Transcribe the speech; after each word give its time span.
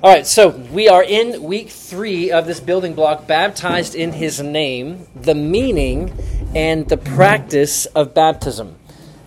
All 0.00 0.12
right, 0.12 0.24
so 0.24 0.50
we 0.50 0.88
are 0.88 1.02
in 1.02 1.42
week 1.42 1.70
three 1.70 2.30
of 2.30 2.46
this 2.46 2.60
building 2.60 2.94
block, 2.94 3.26
baptized 3.26 3.96
in 3.96 4.12
his 4.12 4.40
name, 4.40 5.08
the 5.16 5.34
meaning 5.34 6.16
and 6.54 6.88
the 6.88 6.96
practice 6.96 7.86
of 7.86 8.14
baptism. 8.14 8.76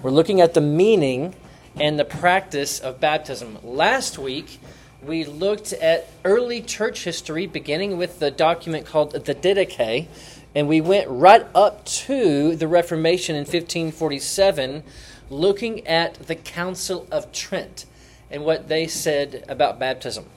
We're 0.01 0.11
looking 0.11 0.39
at 0.39 0.53
the 0.53 0.61
meaning 0.61 1.35
and 1.75 1.99
the 1.99 2.05
practice 2.05 2.79
of 2.79 3.01
baptism. 3.01 3.57
Last 3.63 4.17
week, 4.17 4.61
we 5.03 5.25
looked 5.25 5.73
at 5.73 6.07
early 6.23 6.61
church 6.61 7.03
history, 7.03 7.47
beginning 7.47 7.97
with 7.97 8.19
the 8.19 8.31
document 8.31 8.85
called 8.85 9.11
the 9.11 9.35
Didache, 9.35 10.07
and 10.55 10.69
we 10.69 10.79
went 10.79 11.09
right 11.09 11.45
up 11.53 11.83
to 11.83 12.55
the 12.55 12.69
Reformation 12.69 13.35
in 13.35 13.41
1547, 13.41 14.83
looking 15.29 15.85
at 15.85 16.13
the 16.13 16.35
Council 16.35 17.07
of 17.11 17.33
Trent 17.33 17.85
and 18.29 18.45
what 18.45 18.69
they 18.69 18.87
said 18.87 19.43
about 19.49 19.77
baptism. 19.77 20.27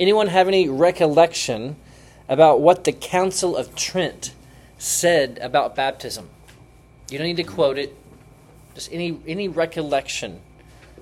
Anyone 0.00 0.26
have 0.26 0.48
any 0.48 0.68
recollection 0.68 1.76
about 2.28 2.60
what 2.60 2.84
the 2.84 2.92
Council 2.92 3.56
of 3.56 3.74
Trent 3.76 4.34
said 4.76 5.38
about 5.40 5.76
baptism? 5.76 6.30
You 7.10 7.18
don't 7.18 7.26
need 7.26 7.36
to 7.36 7.44
quote 7.44 7.78
it. 7.78 7.96
Just 8.74 8.92
any 8.92 9.20
any 9.26 9.46
recollection 9.46 10.40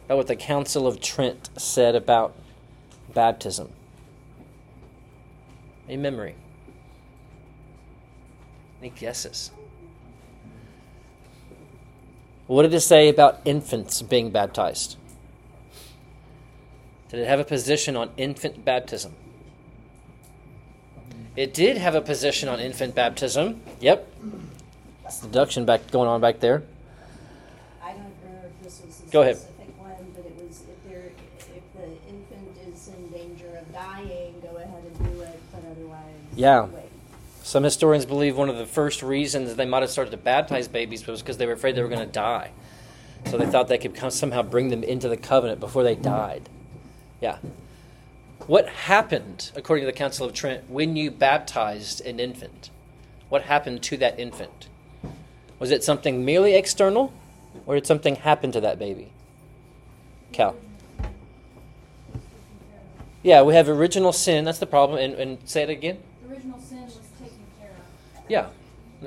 about 0.04 0.18
what 0.18 0.26
the 0.26 0.36
Council 0.36 0.86
of 0.86 1.00
Trent 1.00 1.48
said 1.56 1.94
about 1.94 2.34
baptism. 3.14 3.70
Any 5.88 5.96
memory? 5.96 6.34
Any 8.80 8.90
guesses? 8.90 9.50
What 12.46 12.64
did 12.64 12.74
it 12.74 12.80
say 12.80 13.08
about 13.08 13.40
infants 13.46 14.02
being 14.02 14.30
baptized? 14.30 14.96
Did 17.12 17.20
it 17.20 17.28
have 17.28 17.40
a 17.40 17.44
position 17.44 17.94
on 17.94 18.08
infant 18.16 18.64
baptism? 18.64 19.14
It 21.36 21.52
did 21.52 21.76
have 21.76 21.94
a 21.94 22.00
position 22.00 22.48
on 22.48 22.58
infant 22.58 22.94
baptism. 22.94 23.60
Yep. 23.80 24.10
That's 25.02 25.20
deduction 25.20 25.66
back 25.66 25.90
going 25.90 26.08
on 26.08 26.22
back 26.22 26.40
there. 26.40 26.62
I 27.84 27.92
don't 27.92 28.00
remember 28.24 28.46
if 28.48 28.64
this 28.64 28.80
was 28.84 29.02
a 29.06 29.10
Go 29.12 29.20
ahead. 29.20 29.36
specific 29.36 29.78
one, 29.78 29.92
but 30.16 30.24
it 30.24 30.34
was 30.42 30.62
if 30.62 30.90
there 30.90 31.10
if 31.54 31.62
the 31.74 31.84
infant 32.08 32.74
is 32.74 32.88
in 32.88 33.10
danger 33.10 33.58
of 33.58 33.70
dying, 33.74 34.40
go 34.40 34.56
ahead 34.56 34.82
and 34.82 35.14
do 35.14 35.20
it, 35.20 35.38
but 35.52 35.62
otherwise 35.70 36.14
Yeah. 36.34 36.62
wait. 36.64 36.84
Some 37.42 37.64
historians 37.64 38.06
believe 38.06 38.38
one 38.38 38.48
of 38.48 38.56
the 38.56 38.64
first 38.64 39.02
reasons 39.02 39.54
they 39.56 39.66
might 39.66 39.82
have 39.82 39.90
started 39.90 40.12
to 40.12 40.16
baptize 40.16 40.66
babies 40.66 41.06
was 41.06 41.20
because 41.20 41.36
they 41.36 41.44
were 41.46 41.52
afraid 41.52 41.74
they 41.76 41.82
were 41.82 41.88
going 41.88 42.06
to 42.06 42.12
die. 42.12 42.52
So 43.26 43.36
they 43.36 43.44
thought 43.46 43.68
they 43.68 43.76
could 43.76 43.94
come, 43.94 44.10
somehow 44.10 44.40
bring 44.42 44.68
them 44.70 44.82
into 44.82 45.10
the 45.10 45.18
covenant 45.18 45.60
before 45.60 45.82
they 45.82 45.94
died. 45.94 46.48
Yeah. 47.22 47.38
What 48.48 48.68
happened, 48.68 49.52
according 49.54 49.84
to 49.84 49.86
the 49.86 49.96
Council 49.96 50.26
of 50.26 50.34
Trent, 50.34 50.68
when 50.68 50.96
you 50.96 51.12
baptized 51.12 52.04
an 52.04 52.18
infant? 52.18 52.70
What 53.28 53.42
happened 53.42 53.82
to 53.84 53.96
that 53.98 54.18
infant? 54.18 54.68
Was 55.60 55.70
it 55.70 55.84
something 55.84 56.24
merely 56.24 56.56
external, 56.56 57.12
or 57.64 57.76
did 57.76 57.86
something 57.86 58.16
happen 58.16 58.50
to 58.50 58.60
that 58.60 58.80
baby? 58.80 59.12
Cal. 60.32 60.56
Yeah, 63.22 63.42
we 63.42 63.54
have 63.54 63.68
original 63.68 64.12
sin. 64.12 64.44
That's 64.44 64.58
the 64.58 64.66
problem. 64.66 64.98
And, 64.98 65.14
and 65.14 65.48
say 65.48 65.62
it 65.62 65.70
again. 65.70 65.98
Original 66.28 66.58
sin 66.58 66.82
was 66.82 66.98
taken 67.20 67.36
care 67.60 67.70
of. 67.70 68.24
Yeah. 68.28 68.48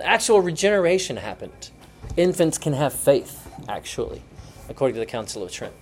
Actual 0.02 0.40
regeneration 0.40 1.18
happened. 1.18 1.72
Infants 2.16 2.58
can 2.58 2.72
have 2.72 2.94
faith, 2.94 3.46
actually, 3.68 4.22
according 4.70 4.94
to 4.94 5.02
the 5.02 5.06
Council 5.06 5.44
of 5.44 5.52
Trent. 5.52 5.74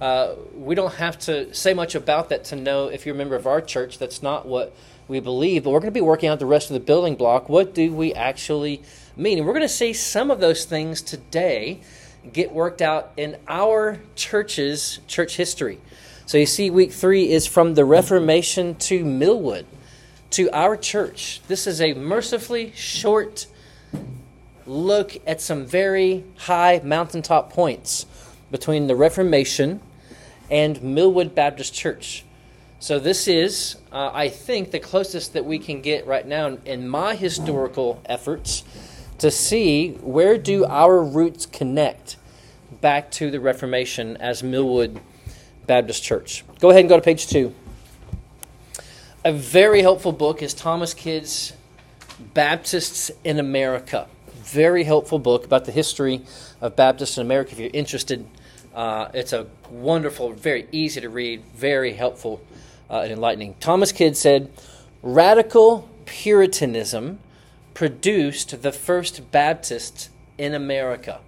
Uh, 0.00 0.34
we 0.54 0.74
don't 0.74 0.94
have 0.94 1.18
to 1.18 1.52
say 1.52 1.74
much 1.74 1.94
about 1.94 2.28
that 2.28 2.44
to 2.44 2.56
know 2.56 2.86
if 2.86 3.04
you're 3.04 3.14
a 3.14 3.18
member 3.18 3.34
of 3.34 3.46
our 3.46 3.60
church, 3.60 3.98
that's 3.98 4.22
not 4.22 4.46
what 4.46 4.74
we 5.08 5.18
believe, 5.18 5.64
but 5.64 5.70
we're 5.70 5.80
going 5.80 5.92
to 5.92 5.98
be 5.98 6.00
working 6.00 6.28
out 6.28 6.38
the 6.38 6.46
rest 6.46 6.70
of 6.70 6.74
the 6.74 6.80
building 6.80 7.16
block. 7.16 7.48
What 7.48 7.74
do 7.74 7.92
we 7.92 8.14
actually 8.14 8.82
mean? 9.16 9.38
And 9.38 9.46
we're 9.46 9.54
going 9.54 9.66
to 9.66 9.68
see 9.68 9.92
some 9.92 10.30
of 10.30 10.38
those 10.38 10.64
things 10.64 11.02
today 11.02 11.80
get 12.32 12.52
worked 12.52 12.82
out 12.82 13.12
in 13.16 13.36
our 13.48 13.98
church's 14.14 15.00
church 15.08 15.36
history. 15.36 15.80
So 16.26 16.38
you 16.38 16.46
see, 16.46 16.70
week 16.70 16.92
three 16.92 17.30
is 17.32 17.46
from 17.46 17.74
the 17.74 17.84
Reformation 17.84 18.74
to 18.76 19.04
Milwood 19.04 19.64
to 20.30 20.50
our 20.50 20.76
church. 20.76 21.40
This 21.48 21.66
is 21.66 21.80
a 21.80 21.94
mercifully 21.94 22.72
short 22.76 23.46
look 24.66 25.16
at 25.26 25.40
some 25.40 25.64
very 25.64 26.24
high 26.36 26.82
mountaintop 26.84 27.50
points 27.50 28.04
between 28.50 28.86
the 28.86 28.94
Reformation 28.94 29.80
and 30.50 30.80
Milwood 30.82 31.34
Baptist 31.34 31.74
Church. 31.74 32.24
So 32.80 32.98
this 33.00 33.26
is, 33.26 33.76
uh, 33.90 34.10
I 34.12 34.28
think, 34.28 34.70
the 34.70 34.78
closest 34.78 35.32
that 35.32 35.44
we 35.44 35.58
can 35.58 35.82
get 35.82 36.06
right 36.06 36.26
now 36.26 36.58
in, 36.64 36.88
my 36.88 37.16
historical 37.16 38.00
efforts 38.06 38.62
to 39.18 39.32
see 39.32 39.94
where 39.94 40.38
do 40.38 40.64
our 40.64 41.02
roots 41.02 41.44
connect 41.44 42.16
back 42.80 43.10
to 43.12 43.32
the 43.32 43.40
Reformation 43.40 44.16
as 44.18 44.42
Milwood 44.42 45.00
Baptist 45.66 46.04
Church. 46.04 46.44
Go 46.60 46.70
ahead 46.70 46.80
and 46.80 46.88
go 46.88 46.96
to 46.96 47.02
page 47.02 47.26
two. 47.26 47.52
A 49.24 49.32
very 49.32 49.82
helpful 49.82 50.12
book 50.12 50.40
is 50.40 50.54
Thomas 50.54 50.94
Kidd's 50.94 51.52
Baptists 52.34 53.10
in 53.24 53.40
America. 53.40 54.06
Very 54.36 54.84
helpful 54.84 55.18
book 55.18 55.44
about 55.44 55.64
the 55.64 55.72
history 55.72 56.22
of 56.60 56.76
Baptists 56.76 57.18
in 57.18 57.22
America. 57.26 57.52
If 57.52 57.58
you're 57.58 57.70
interested, 57.74 58.24
uh, 58.78 59.10
it's 59.12 59.32
a 59.32 59.44
wonderful, 59.70 60.32
very 60.32 60.68
easy 60.70 61.00
to 61.00 61.08
read, 61.08 61.42
very 61.52 61.94
helpful 61.94 62.40
uh, 62.88 63.00
and 63.00 63.10
enlightening. 63.10 63.56
Thomas 63.58 63.90
Kidd 63.90 64.16
said, 64.16 64.52
Radical 65.02 65.88
Puritanism 66.06 67.18
produced 67.74 68.62
the 68.62 68.70
first 68.70 69.32
Baptists 69.32 70.10
in 70.38 70.54
America. 70.54 71.18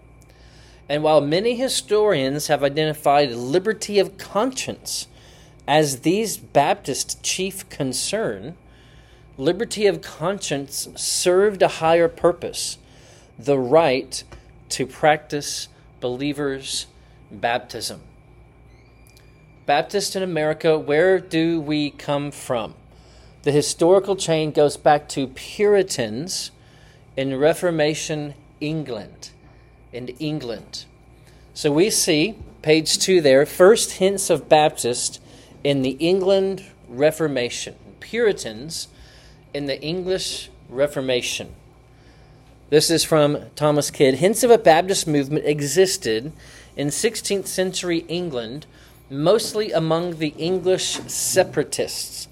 And 0.88 1.02
while 1.02 1.20
many 1.20 1.56
historians 1.56 2.46
have 2.46 2.62
identified 2.62 3.32
liberty 3.32 3.98
of 3.98 4.16
conscience 4.16 5.08
as 5.66 6.02
these 6.02 6.36
Baptist 6.36 7.20
chief 7.24 7.68
concern, 7.68 8.54
liberty 9.36 9.88
of 9.88 10.02
conscience 10.02 10.88
served 10.94 11.62
a 11.62 11.68
higher 11.68 12.08
purpose 12.08 12.78
the 13.36 13.58
right 13.58 14.22
to 14.68 14.86
practice 14.86 15.66
believers' 16.00 16.86
baptism. 17.30 18.00
Baptist 19.66 20.16
in 20.16 20.22
America, 20.22 20.78
where 20.78 21.18
do 21.18 21.60
we 21.60 21.90
come 21.90 22.30
from? 22.30 22.74
The 23.42 23.52
historical 23.52 24.16
chain 24.16 24.50
goes 24.50 24.76
back 24.76 25.08
to 25.10 25.28
Puritans 25.28 26.50
in 27.16 27.38
Reformation 27.38 28.34
England. 28.60 29.30
In 29.92 30.08
England. 30.08 30.84
So 31.54 31.72
we 31.72 31.90
see, 31.90 32.36
page 32.62 32.98
two 32.98 33.20
there, 33.20 33.46
first 33.46 33.92
hints 33.92 34.30
of 34.30 34.48
Baptist 34.48 35.20
in 35.62 35.82
the 35.82 35.90
England 35.92 36.64
Reformation. 36.88 37.74
Puritans 38.00 38.88
in 39.54 39.66
the 39.66 39.80
English 39.80 40.50
Reformation. 40.68 41.54
This 42.70 42.90
is 42.90 43.02
from 43.02 43.50
Thomas 43.56 43.90
Kidd. 43.90 44.16
Hints 44.16 44.44
of 44.44 44.50
a 44.50 44.58
Baptist 44.58 45.06
movement 45.06 45.44
existed 45.44 46.32
in 46.80 46.88
16th 46.88 47.46
century 47.46 48.06
England, 48.08 48.64
mostly 49.10 49.70
among 49.70 50.16
the 50.16 50.28
English 50.38 50.92
separatists. 51.08 52.26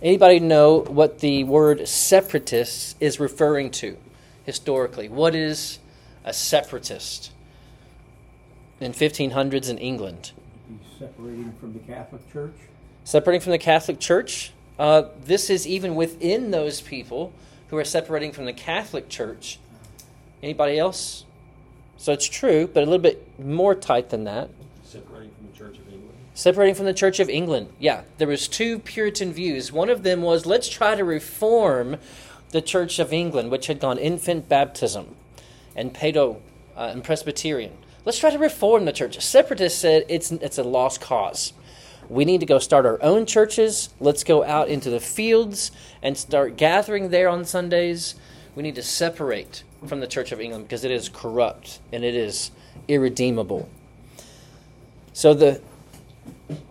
Anybody 0.00 0.40
know 0.40 0.78
what 0.78 1.18
the 1.18 1.44
word 1.44 1.86
separatists 1.86 2.94
is 2.98 3.20
referring 3.20 3.70
to 3.72 3.98
historically? 4.46 5.10
What 5.10 5.34
is 5.34 5.80
a 6.24 6.32
separatist 6.32 7.30
in 8.80 8.92
1500s 8.92 9.68
in 9.68 9.76
England? 9.76 10.32
Separating 10.98 11.52
from 11.60 11.74
the 11.74 11.80
Catholic 11.80 12.32
Church? 12.32 12.56
Separating 13.04 13.42
from 13.42 13.52
the 13.52 13.58
Catholic 13.58 14.00
Church. 14.00 14.52
Uh, 14.78 15.02
this 15.22 15.50
is 15.50 15.66
even 15.66 15.94
within 15.94 16.52
those 16.52 16.80
people 16.80 17.34
who 17.68 17.76
are 17.76 17.84
separating 17.84 18.32
from 18.32 18.46
the 18.46 18.54
Catholic 18.54 19.10
Church. 19.10 19.58
Anybody 20.42 20.78
else? 20.78 21.26
So 22.00 22.14
it's 22.14 22.24
true, 22.24 22.66
but 22.66 22.82
a 22.82 22.86
little 22.86 22.98
bit 22.98 23.38
more 23.38 23.74
tight 23.74 24.08
than 24.08 24.24
that. 24.24 24.48
Separating 24.82 25.32
from 25.34 25.48
the 25.48 25.58
Church 25.58 25.76
of 25.78 25.86
England. 25.86 26.18
Separating 26.32 26.74
from 26.74 26.86
the 26.86 26.94
Church 26.94 27.20
of 27.20 27.28
England. 27.28 27.74
Yeah, 27.78 28.04
there 28.16 28.26
was 28.26 28.48
two 28.48 28.78
Puritan 28.78 29.34
views. 29.34 29.70
One 29.70 29.90
of 29.90 30.02
them 30.02 30.22
was 30.22 30.46
let's 30.46 30.70
try 30.70 30.94
to 30.94 31.04
reform 31.04 31.98
the 32.52 32.62
Church 32.62 32.98
of 32.98 33.12
England, 33.12 33.50
which 33.50 33.66
had 33.66 33.80
gone 33.80 33.98
infant 33.98 34.48
baptism 34.48 35.14
and 35.76 35.92
pedo 35.92 36.40
uh, 36.74 36.88
and 36.90 37.04
Presbyterian. 37.04 37.76
Let's 38.06 38.18
try 38.18 38.30
to 38.30 38.38
reform 38.38 38.86
the 38.86 38.92
church. 38.92 39.20
Separatists 39.20 39.78
said 39.78 40.06
it's 40.08 40.32
it's 40.32 40.56
a 40.56 40.64
lost 40.64 41.02
cause. 41.02 41.52
We 42.08 42.24
need 42.24 42.40
to 42.40 42.46
go 42.46 42.58
start 42.58 42.86
our 42.86 43.00
own 43.02 43.26
churches. 43.26 43.90
Let's 44.00 44.24
go 44.24 44.42
out 44.42 44.68
into 44.68 44.88
the 44.88 45.00
fields 45.00 45.70
and 46.02 46.16
start 46.16 46.56
gathering 46.56 47.10
there 47.10 47.28
on 47.28 47.44
Sundays. 47.44 48.14
We 48.54 48.62
need 48.62 48.74
to 48.74 48.82
separate 48.82 49.64
from 49.86 50.00
the 50.00 50.06
Church 50.06 50.32
of 50.32 50.40
England 50.40 50.64
because 50.64 50.84
it 50.84 50.90
is 50.90 51.08
corrupt 51.08 51.80
and 51.92 52.04
it 52.04 52.14
is 52.14 52.50
irredeemable. 52.88 53.68
So 55.12 55.34
the 55.34 55.60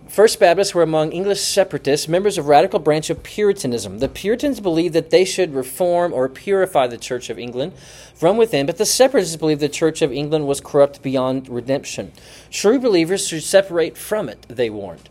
First 0.07 0.39
Baptists 0.39 0.73
were 0.73 0.81
among 0.81 1.11
English 1.11 1.39
separatists, 1.39 2.07
members 2.07 2.37
of 2.39 2.47
radical 2.47 2.79
branch 2.79 3.11
of 3.11 3.21
Puritanism. 3.21 3.99
The 3.99 4.09
Puritans 4.09 4.59
believed 4.59 4.95
that 4.95 5.11
they 5.11 5.23
should 5.23 5.53
reform 5.53 6.13
or 6.13 6.27
purify 6.27 6.87
the 6.87 6.97
Church 6.97 7.29
of 7.29 7.37
England 7.37 7.73
from 8.15 8.35
within, 8.35 8.65
but 8.65 8.77
the 8.77 8.87
separatists 8.87 9.35
believed 9.35 9.61
the 9.61 9.69
Church 9.69 10.01
of 10.01 10.11
England 10.11 10.47
was 10.47 10.61
corrupt 10.61 11.03
beyond 11.03 11.47
redemption. 11.47 12.11
True 12.49 12.79
believers 12.79 13.27
should 13.27 13.43
separate 13.43 13.97
from 13.97 14.27
it, 14.27 14.47
they 14.49 14.69
warned. 14.69 15.09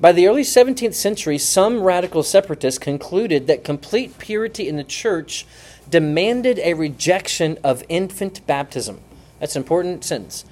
By 0.00 0.12
the 0.12 0.28
early 0.28 0.42
17th 0.42 0.94
century, 0.94 1.38
some 1.38 1.82
radical 1.82 2.22
separatists 2.22 2.78
concluded 2.78 3.48
that 3.48 3.64
complete 3.64 4.18
purity 4.18 4.68
in 4.68 4.76
the 4.76 4.84
church 4.84 5.44
demanded 5.90 6.58
a 6.60 6.74
rejection 6.74 7.58
of 7.64 7.84
infant 7.88 8.46
baptism. 8.46 9.00
That's 9.40 9.56
an 9.56 9.62
important 9.62 10.04
sentence 10.04 10.44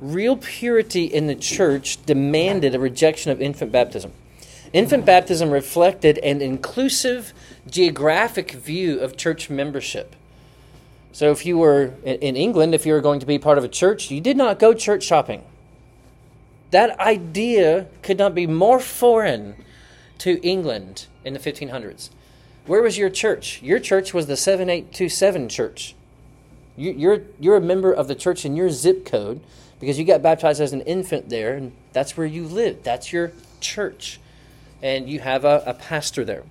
real 0.00 0.36
purity 0.36 1.04
in 1.04 1.26
the 1.26 1.34
church 1.34 2.04
demanded 2.06 2.74
a 2.74 2.78
rejection 2.78 3.30
of 3.30 3.40
infant 3.40 3.72
baptism. 3.72 4.12
Infant 4.72 5.04
baptism 5.04 5.50
reflected 5.50 6.18
an 6.18 6.42
inclusive 6.42 7.32
geographic 7.68 8.52
view 8.52 9.00
of 9.00 9.16
church 9.16 9.48
membership. 9.48 10.14
So, 11.12 11.30
if 11.30 11.46
you 11.46 11.58
were 11.58 11.94
in 12.04 12.36
England, 12.36 12.74
if 12.74 12.84
you 12.84 12.92
were 12.92 13.00
going 13.00 13.18
to 13.20 13.26
be 13.26 13.38
part 13.38 13.58
of 13.58 13.64
a 13.64 13.68
church, 13.68 14.10
you 14.10 14.20
did 14.20 14.36
not 14.36 14.58
go 14.58 14.74
church 14.74 15.02
shopping. 15.02 15.42
That 16.70 16.98
idea 17.00 17.86
could 18.02 18.18
not 18.18 18.34
be 18.34 18.46
more 18.46 18.78
foreign 18.78 19.56
to 20.18 20.38
England 20.46 21.06
in 21.24 21.32
the 21.32 21.40
1500s. 21.40 22.10
Where 22.68 22.82
was 22.82 22.98
your 22.98 23.08
church? 23.08 23.62
Your 23.62 23.78
church 23.78 24.12
was 24.12 24.26
the 24.26 24.36
7827 24.36 25.48
church. 25.48 25.94
You're, 26.76 27.22
you're 27.40 27.56
a 27.56 27.62
member 27.62 27.90
of 27.90 28.08
the 28.08 28.14
church 28.14 28.44
in 28.44 28.56
your 28.56 28.68
zip 28.68 29.06
code 29.06 29.40
because 29.80 29.98
you 29.98 30.04
got 30.04 30.20
baptized 30.20 30.60
as 30.60 30.74
an 30.74 30.82
infant 30.82 31.30
there, 31.30 31.54
and 31.54 31.72
that's 31.94 32.14
where 32.14 32.26
you 32.26 32.44
live. 32.44 32.82
That's 32.82 33.10
your 33.10 33.32
church. 33.60 34.20
And 34.82 35.08
you 35.08 35.20
have 35.20 35.46
a, 35.46 35.62
a 35.64 35.72
pastor 35.72 36.26
there. 36.26 36.44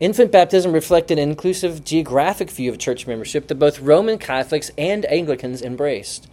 Infant 0.00 0.32
baptism 0.32 0.72
reflected 0.72 1.16
an 1.16 1.30
inclusive 1.30 1.84
geographic 1.84 2.50
view 2.50 2.68
of 2.68 2.78
church 2.78 3.06
membership 3.06 3.46
that 3.46 3.54
both 3.54 3.78
Roman 3.78 4.18
Catholics 4.18 4.72
and 4.76 5.06
Anglicans 5.06 5.62
embraced. 5.62 6.26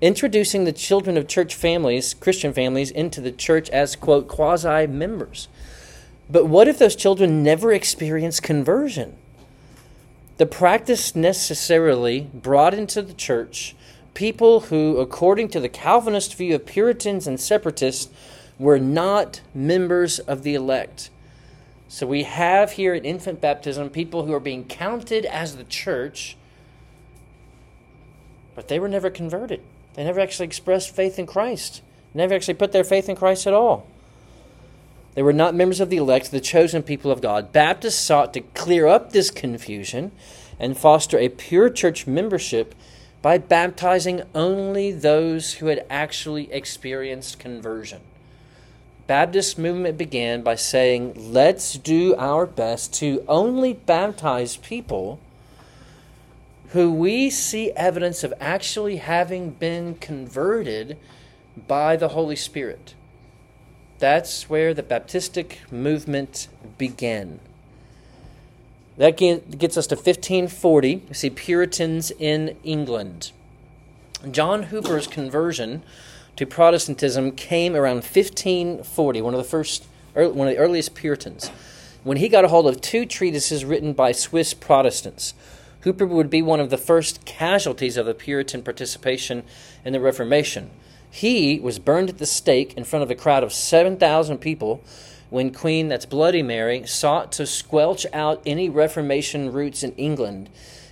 Introducing 0.00 0.62
the 0.62 0.72
children 0.72 1.16
of 1.16 1.26
church 1.26 1.56
families, 1.56 2.14
Christian 2.14 2.52
families, 2.52 2.92
into 2.92 3.20
the 3.20 3.32
church 3.32 3.68
as, 3.70 3.96
quote, 3.96 4.28
quasi 4.28 4.86
members. 4.86 5.48
But 6.30 6.46
what 6.46 6.68
if 6.68 6.78
those 6.78 6.96
children 6.96 7.42
never 7.42 7.72
experienced 7.72 8.42
conversion? 8.42 9.16
The 10.36 10.46
practice 10.46 11.16
necessarily 11.16 12.30
brought 12.32 12.74
into 12.74 13.02
the 13.02 13.14
church 13.14 13.74
people 14.18 14.60
who, 14.62 14.96
according 14.96 15.48
to 15.48 15.60
the 15.60 15.68
Calvinist 15.68 16.34
view 16.34 16.56
of 16.56 16.66
Puritans 16.66 17.28
and 17.28 17.38
separatists, 17.38 18.12
were 18.58 18.80
not 18.80 19.40
members 19.54 20.18
of 20.18 20.42
the 20.42 20.56
elect. 20.56 21.08
So 21.86 22.04
we 22.04 22.24
have 22.24 22.72
here 22.72 22.94
at 22.94 23.04
infant 23.04 23.40
baptism 23.40 23.90
people 23.90 24.26
who 24.26 24.34
are 24.34 24.40
being 24.40 24.64
counted 24.64 25.24
as 25.24 25.54
the 25.54 25.62
church, 25.62 26.36
but 28.56 28.66
they 28.66 28.80
were 28.80 28.88
never 28.88 29.08
converted. 29.08 29.62
They 29.94 30.02
never 30.02 30.18
actually 30.18 30.46
expressed 30.46 30.94
faith 30.94 31.16
in 31.20 31.26
Christ, 31.26 31.80
never 32.12 32.34
actually 32.34 32.54
put 32.54 32.72
their 32.72 32.82
faith 32.82 33.08
in 33.08 33.14
Christ 33.14 33.46
at 33.46 33.54
all. 33.54 33.86
They 35.14 35.22
were 35.22 35.32
not 35.32 35.54
members 35.54 35.80
of 35.80 35.90
the 35.90 35.96
elect, 35.96 36.30
the 36.30 36.40
chosen 36.40 36.82
people 36.82 37.10
of 37.10 37.20
God. 37.20 37.52
Baptists 37.52 37.98
sought 37.98 38.32
to 38.34 38.40
clear 38.40 38.86
up 38.86 39.12
this 39.12 39.30
confusion 39.30 40.12
and 40.60 40.76
foster 40.76 41.18
a 41.18 41.28
pure 41.28 41.70
church 41.70 42.06
membership 42.06 42.74
by 43.20 43.38
baptizing 43.38 44.22
only 44.34 44.92
those 44.92 45.54
who 45.54 45.66
had 45.66 45.84
actually 45.90 46.52
experienced 46.52 47.38
conversion. 47.38 48.00
Baptist 49.08 49.58
movement 49.58 49.96
began 49.96 50.42
by 50.42 50.54
saying, 50.54 51.32
let's 51.32 51.78
do 51.78 52.14
our 52.16 52.46
best 52.46 52.92
to 52.94 53.24
only 53.26 53.72
baptize 53.72 54.58
people 54.58 55.18
who 56.68 56.92
we 56.92 57.30
see 57.30 57.72
evidence 57.72 58.22
of 58.22 58.34
actually 58.38 58.96
having 58.96 59.50
been 59.50 59.94
converted 59.94 60.98
by 61.66 61.96
the 61.96 62.08
Holy 62.08 62.36
Spirit. 62.36 62.94
That's 63.98 64.48
where 64.48 64.74
the 64.74 64.82
Baptistic 64.82 65.70
movement 65.72 66.48
began. 66.76 67.40
That 68.96 69.16
gets 69.16 69.76
us 69.76 69.86
to 69.88 69.94
1540. 69.94 71.02
You 71.08 71.14
see 71.14 71.30
Puritans 71.30 72.10
in 72.10 72.56
England. 72.64 73.32
John 74.30 74.64
Hooper's 74.64 75.06
conversion 75.06 75.82
to 76.36 76.46
Protestantism 76.46 77.32
came 77.32 77.74
around 77.74 77.96
1540, 77.96 79.22
one 79.22 79.34
of 79.34 79.38
the 79.38 79.48
first, 79.48 79.86
er, 80.16 80.28
one 80.28 80.48
of 80.48 80.54
the 80.54 80.60
earliest 80.60 80.94
Puritans, 80.94 81.48
when 82.04 82.16
he 82.16 82.28
got 82.28 82.44
a 82.44 82.48
hold 82.48 82.66
of 82.66 82.80
two 82.80 83.06
treatises 83.06 83.64
written 83.64 83.92
by 83.92 84.12
Swiss 84.12 84.54
Protestants. 84.54 85.34
Hooper 85.80 86.06
would 86.06 86.30
be 86.30 86.42
one 86.42 86.60
of 86.60 86.70
the 86.70 86.78
first 86.78 87.24
casualties 87.24 87.96
of 87.96 88.06
the 88.06 88.14
Puritan 88.14 88.62
participation 88.62 89.44
in 89.84 89.92
the 89.92 90.00
Reformation. 90.00 90.70
He 91.10 91.58
was 91.60 91.78
burned 91.78 92.10
at 92.10 92.18
the 92.18 92.26
stake 92.26 92.74
in 92.74 92.84
front 92.84 93.02
of 93.02 93.10
a 93.10 93.14
crowd 93.14 93.42
of 93.42 93.52
7,000 93.52 94.38
people 94.38 94.82
when 95.30 95.52
Queen, 95.52 95.88
that's 95.88 96.06
Bloody 96.06 96.42
Mary, 96.42 96.86
sought 96.86 97.32
to 97.32 97.46
squelch 97.46 98.06
out 98.12 98.42
any 98.46 98.68
Reformation 98.68 99.52
roots 99.52 99.82
in 99.82 99.92
England. 99.92 100.48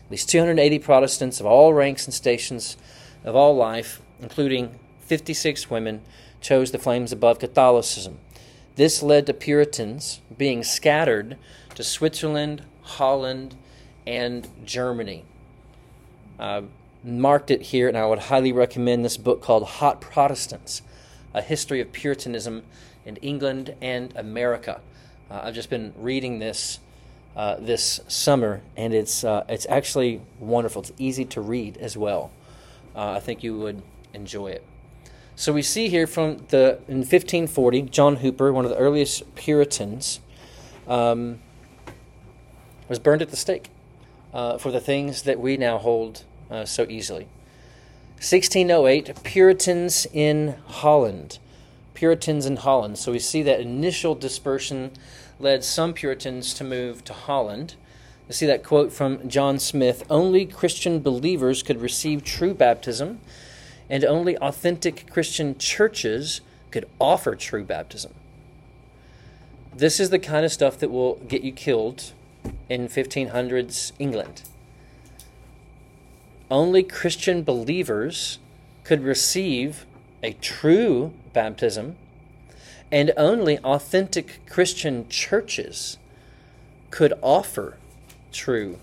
At 0.07 0.11
least 0.11 0.29
280 0.29 0.79
Protestants 0.79 1.41
of 1.41 1.47
all 1.47 1.73
ranks 1.73 2.05
and 2.07 2.15
stations 2.15 2.77
of 3.25 3.35
all 3.35 3.57
life, 3.57 4.01
including 4.21 4.79
56 5.01 5.71
women, 5.71 6.03
chose 6.41 6.71
the 6.71 6.79
flames 6.79 7.13
above 7.13 7.39
Catholicism. 7.39 8.19
This 8.77 9.03
led 9.03 9.27
to 9.27 9.35
Puritans 9.35 10.21
being 10.37 10.63
scattered 10.63 11.37
to 11.75 11.83
Switzerland, 11.83 12.63
Holland, 12.83 13.57
and 14.07 14.49
Germany. 14.65 15.25
I 16.39 16.63
marked 17.07 17.51
it 17.51 17.63
here, 17.63 17.89
and 17.89 17.97
I 17.97 18.05
would 18.07 18.19
highly 18.19 18.53
recommend 18.53 19.05
this 19.05 19.17
book 19.17 19.41
called 19.41 19.65
Hot 19.65 20.01
Protestants 20.01 20.83
A 21.33 21.41
History 21.41 21.81
of 21.81 21.93
Puritanism 21.93 22.65
in 23.05 23.17
England 23.17 23.75
and 23.81 24.13
America. 24.17 24.81
Uh, 25.31 25.43
I've 25.45 25.55
just 25.55 25.71
been 25.71 25.95
reading 25.97 26.41
this 26.41 26.81
uh, 27.37 27.57
this 27.61 28.01
summer, 28.09 28.63
and 28.77 28.93
it's 28.93 29.23
uh, 29.23 29.45
it's 29.49 29.67
actually 29.69 30.21
wonderful. 30.41 30.83
It's 30.83 30.93
easy 30.99 31.25
to 31.27 31.41
read 31.41 31.77
as 31.77 31.97
well. 31.97 32.33
Uh, 32.95 33.13
I 33.13 33.21
think 33.21 33.45
you 33.45 33.59
would 33.59 33.83
enjoy 34.13 34.49
it. 34.49 34.65
So 35.37 35.53
we 35.53 35.63
see 35.63 35.89
here 35.89 36.07
from 36.07 36.47
the 36.49 36.81
in 36.89 36.99
1540, 36.99 37.83
John 37.83 38.17
Hooper, 38.17 38.53
one 38.53 38.65
of 38.65 38.71
the 38.71 38.79
earliest 38.79 39.35
Puritans, 39.35 40.21
um, 40.89 41.41
was 42.89 42.99
burned 42.99 43.23
at 43.23 43.29
the 43.29 43.37
stake 43.37 43.69
uh, 44.33 44.59
for 44.59 44.73
the 44.73 44.81
things 44.81 45.23
that 45.23 45.39
we 45.39 45.57
now 45.57 45.79
hold 45.79 46.25
uh, 46.51 46.65
so 46.65 46.87
easily. 46.89 47.29
1608, 48.17 49.23
Puritans 49.25 50.07
in 50.13 50.57
Holland. 50.67 51.39
Puritans 51.95 52.47
in 52.47 52.57
Holland. 52.57 52.99
So 52.99 53.13
we 53.13 53.19
see 53.19 53.43
that 53.43 53.61
initial 53.61 54.15
dispersion 54.15 54.91
led 55.39 55.65
some 55.65 55.93
Puritans 55.93 56.55
to 56.55 56.65
move 56.65 57.05
to 57.05 57.13
Holland. 57.13 57.75
You 58.29 58.35
see 58.35 58.47
that 58.47 58.65
quote 58.65 58.93
from 58.93 59.29
John 59.29 59.59
Smith 59.59 60.05
only 60.09 60.47
Christian 60.47 61.01
believers 61.01 61.63
could 61.63 61.81
receive 61.81 62.25
true 62.25 62.55
baptism, 62.55 63.21
and 63.89 64.05
only 64.05 64.37
authentic 64.39 65.11
Christian 65.11 65.59
churches 65.59 66.41
could 66.71 66.89
offer 66.99 67.35
true 67.35 67.65
baptism. 67.65 68.15
This 69.75 70.01
is 70.01 70.11
the 70.11 70.19
kind 70.19 70.45
of 70.45 70.53
stuff 70.53 70.79
that 70.79 70.91
will 70.91 71.17
get 71.29 71.43
you 71.43 71.53
killed 71.53 72.13
in 72.69 72.89
1500s 72.89 73.93
England. 73.99 74.43
Only 76.51 76.83
Christian 76.83 77.43
believers 77.43 78.39
could 78.85 79.03
receive 79.03 79.85
a 80.23 80.33
true 80.35 81.13
baptism, 81.33 81.97
and 82.93 83.13
only 83.17 83.59
authentic 83.59 84.41
Christian 84.49 85.09
churches 85.09 85.99
could 86.91 87.13
offer 87.21 87.79
true 88.33 88.79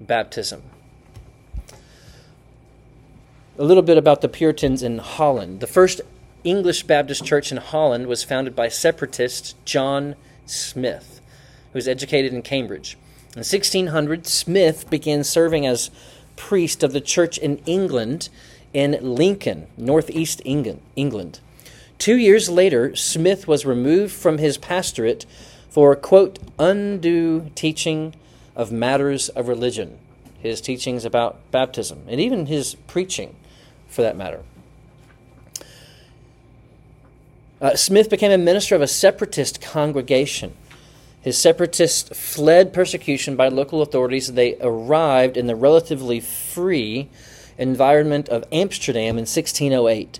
baptism. 0.00 0.62
A 3.58 3.64
little 3.64 3.82
bit 3.82 3.98
about 3.98 4.20
the 4.20 4.28
Puritans 4.28 4.82
in 4.82 4.98
Holland. 4.98 5.60
The 5.60 5.66
first 5.66 6.00
English 6.44 6.84
Baptist 6.84 7.24
church 7.24 7.50
in 7.50 7.58
Holland 7.58 8.06
was 8.06 8.22
founded 8.22 8.54
by 8.54 8.68
separatist 8.68 9.56
John 9.64 10.14
Smith, 10.46 11.20
who 11.72 11.76
was 11.78 11.88
educated 11.88 12.32
in 12.32 12.42
Cambridge. 12.42 12.96
In 13.34 13.40
1600, 13.40 14.26
Smith 14.26 14.88
began 14.88 15.22
serving 15.22 15.66
as 15.66 15.90
priest 16.40 16.82
of 16.82 16.92
the 16.92 17.02
church 17.02 17.36
in 17.36 17.58
England 17.66 18.30
in 18.72 18.98
Lincoln, 19.02 19.66
northeast 19.76 20.40
England. 20.44 21.40
Two 21.98 22.16
years 22.16 22.48
later, 22.48 22.96
Smith 22.96 23.46
was 23.46 23.66
removed 23.66 24.12
from 24.12 24.38
his 24.38 24.56
pastorate 24.56 25.26
for, 25.68 25.94
quote, 25.94 26.38
undue 26.58 27.50
teaching 27.54 28.14
of 28.56 28.72
matters 28.72 29.28
of 29.28 29.48
religion, 29.48 29.98
his 30.38 30.62
teachings 30.62 31.04
about 31.04 31.38
baptism, 31.50 32.00
and 32.08 32.20
even 32.20 32.46
his 32.46 32.74
preaching, 32.86 33.36
for 33.88 34.00
that 34.00 34.16
matter. 34.16 34.40
Uh, 37.60 37.76
Smith 37.76 38.08
became 38.08 38.32
a 38.32 38.38
minister 38.38 38.74
of 38.74 38.80
a 38.80 38.86
separatist 38.86 39.60
congregation. 39.60 40.56
His 41.22 41.36
separatists 41.36 42.08
fled 42.18 42.72
persecution 42.72 43.36
by 43.36 43.48
local 43.48 43.82
authorities. 43.82 44.32
They 44.32 44.56
arrived 44.60 45.36
in 45.36 45.46
the 45.46 45.56
relatively 45.56 46.20
free 46.20 47.08
environment 47.58 48.28
of 48.30 48.44
Amsterdam 48.50 49.18
in 49.18 49.26
1608. 49.26 50.18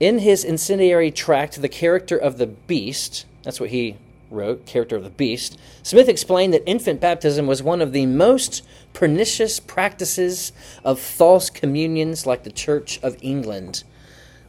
In 0.00 0.18
his 0.18 0.44
incendiary 0.44 1.10
tract, 1.10 1.62
The 1.62 1.68
Character 1.68 2.18
of 2.18 2.38
the 2.38 2.48
Beast, 2.48 3.24
that's 3.44 3.60
what 3.60 3.70
he 3.70 3.96
wrote, 4.30 4.66
Character 4.66 4.96
of 4.96 5.04
the 5.04 5.10
Beast, 5.10 5.56
Smith 5.82 6.08
explained 6.08 6.52
that 6.52 6.68
infant 6.68 7.00
baptism 7.00 7.46
was 7.46 7.62
one 7.62 7.80
of 7.80 7.92
the 7.92 8.04
most 8.04 8.62
pernicious 8.92 9.60
practices 9.60 10.52
of 10.84 10.98
false 10.98 11.48
communions 11.48 12.26
like 12.26 12.42
the 12.42 12.50
Church 12.50 12.98
of 13.02 13.16
England, 13.22 13.84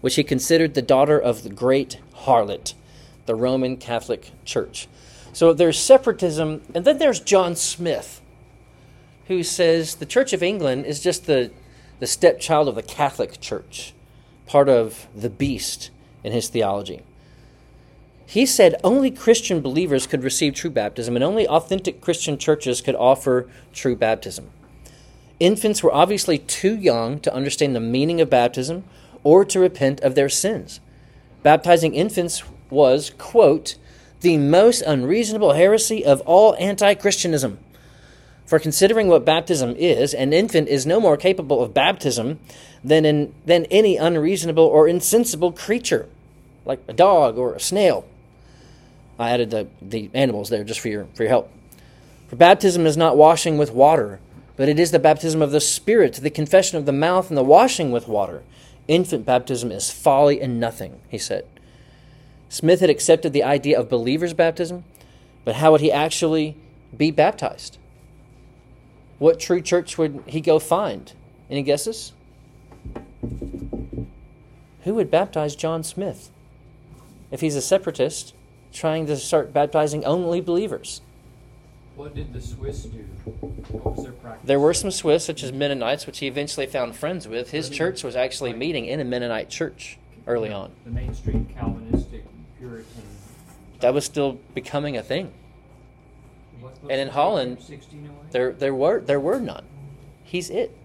which 0.01 0.15
he 0.15 0.23
considered 0.23 0.73
the 0.73 0.81
daughter 0.81 1.19
of 1.19 1.43
the 1.43 1.49
great 1.49 1.99
harlot, 2.25 2.73
the 3.27 3.35
Roman 3.35 3.77
Catholic 3.77 4.31
Church. 4.43 4.87
So 5.33 5.53
there's 5.53 5.79
separatism, 5.79 6.63
and 6.73 6.83
then 6.83 6.97
there's 6.97 7.19
John 7.19 7.55
Smith, 7.55 8.21
who 9.27 9.43
says 9.43 9.95
the 9.95 10.05
Church 10.05 10.33
of 10.33 10.41
England 10.41 10.85
is 10.85 10.99
just 10.99 11.27
the, 11.27 11.51
the 11.99 12.07
stepchild 12.07 12.67
of 12.67 12.75
the 12.75 12.81
Catholic 12.81 13.39
Church, 13.39 13.93
part 14.47 14.67
of 14.67 15.07
the 15.15 15.29
beast 15.29 15.91
in 16.23 16.31
his 16.31 16.47
theology. 16.47 17.03
He 18.25 18.45
said 18.45 18.75
only 18.83 19.11
Christian 19.11 19.61
believers 19.61 20.07
could 20.07 20.23
receive 20.23 20.53
true 20.53 20.69
baptism, 20.69 21.15
and 21.15 21.23
only 21.23 21.47
authentic 21.47 22.01
Christian 22.01 22.37
churches 22.37 22.81
could 22.81 22.95
offer 22.95 23.49
true 23.73 23.95
baptism. 23.95 24.49
Infants 25.39 25.83
were 25.83 25.93
obviously 25.93 26.39
too 26.39 26.75
young 26.75 27.19
to 27.19 27.33
understand 27.33 27.75
the 27.75 27.79
meaning 27.79 28.19
of 28.19 28.29
baptism 28.29 28.83
or 29.23 29.45
to 29.45 29.59
repent 29.59 30.01
of 30.01 30.15
their 30.15 30.29
sins. 30.29 30.79
Baptizing 31.43 31.93
infants 31.93 32.43
was, 32.69 33.11
quote, 33.17 33.75
the 34.21 34.37
most 34.37 34.81
unreasonable 34.81 35.53
heresy 35.53 36.03
of 36.03 36.21
all 36.21 36.55
anti 36.55 36.93
Christianism. 36.95 37.59
For 38.45 38.59
considering 38.59 39.09
what 39.09 39.25
baptism 39.25 39.75
is, 39.77 40.13
an 40.13 40.31
infant 40.31 40.69
is 40.69 40.85
no 40.85 41.01
more 41.01 41.17
capable 41.17 41.61
of 41.61 41.73
baptism 41.73 42.39
than, 42.83 43.05
in, 43.05 43.33
than 43.45 43.65
any 43.65 43.97
unreasonable 43.97 44.63
or 44.63 44.87
insensible 44.87 45.51
creature, 45.51 46.07
like 46.65 46.79
a 46.87 46.93
dog 46.93 47.37
or 47.37 47.53
a 47.53 47.59
snail. 47.59 48.07
I 49.19 49.31
added 49.31 49.49
the, 49.51 49.67
the 49.81 50.09
animals 50.13 50.49
there 50.49 50.63
just 50.63 50.79
for 50.79 50.87
your, 50.87 51.07
for 51.13 51.23
your 51.23 51.29
help. 51.29 51.51
For 52.29 52.35
baptism 52.37 52.85
is 52.85 52.95
not 52.95 53.17
washing 53.17 53.57
with 53.57 53.71
water, 53.71 54.19
but 54.55 54.69
it 54.69 54.79
is 54.79 54.91
the 54.91 54.99
baptism 54.99 55.41
of 55.41 55.51
the 55.51 55.61
Spirit, 55.61 56.13
the 56.15 56.29
confession 56.29 56.77
of 56.77 56.85
the 56.85 56.93
mouth, 56.93 57.29
and 57.29 57.37
the 57.37 57.43
washing 57.43 57.91
with 57.91 58.07
water. 58.07 58.43
Infant 58.87 59.25
baptism 59.25 59.71
is 59.71 59.91
folly 59.91 60.39
and 60.41 60.59
nothing, 60.59 60.99
he 61.09 61.17
said. 61.17 61.45
Smith 62.49 62.79
had 62.79 62.89
accepted 62.89 63.33
the 63.33 63.43
idea 63.43 63.79
of 63.79 63.89
believer's 63.89 64.33
baptism, 64.33 64.83
but 65.43 65.55
how 65.55 65.71
would 65.71 65.81
he 65.81 65.91
actually 65.91 66.55
be 66.95 67.11
baptized? 67.11 67.77
What 69.19 69.39
true 69.39 69.61
church 69.61 69.97
would 69.97 70.23
he 70.27 70.41
go 70.41 70.59
find? 70.59 71.11
Any 71.49 71.63
guesses? 71.63 72.13
Who 74.83 74.93
would 74.93 75.11
baptize 75.11 75.55
John 75.55 75.83
Smith? 75.83 76.29
If 77.31 77.41
he's 77.41 77.55
a 77.55 77.61
separatist, 77.61 78.33
trying 78.71 79.05
to 79.07 79.17
start 79.17 79.51
baptizing 79.51 80.05
only 80.05 80.39
believers. 80.39 81.01
What 81.95 82.13
did 82.13 82.31
the 82.31 82.39
Swiss 82.39 82.83
do? 82.83 82.99
What 83.71 83.95
was 83.95 84.03
their 84.03 84.13
practice? 84.13 84.47
There 84.47 84.59
were 84.59 84.73
some 84.73 84.91
Swiss, 84.91 85.25
such 85.25 85.43
as 85.43 85.51
Mennonites, 85.51 86.05
which 86.05 86.19
he 86.19 86.27
eventually 86.27 86.67
found 86.67 86.95
friends 86.95 87.27
with. 87.27 87.51
His 87.51 87.69
church 87.69 88.03
was 88.03 88.15
actually 88.15 88.53
meeting 88.53 88.85
in 88.85 88.99
a 88.99 89.03
Mennonite 89.03 89.49
church 89.49 89.97
early 90.27 90.51
on. 90.51 90.71
The 90.85 90.91
mainstream 90.91 91.47
Calvinistic 91.57 92.23
Puritan. 92.59 93.03
That 93.79 93.93
was 93.93 94.05
still 94.05 94.39
becoming 94.53 94.97
a 94.97 95.03
thing. 95.03 95.33
And 96.89 96.99
in 96.99 97.09
Holland, 97.09 97.59
There, 98.31 98.51
there 98.51 98.73
were 98.73 98.99
there 98.99 99.19
were 99.19 99.39
none. 99.39 99.63
He's 100.23 100.49
it. 100.49 100.75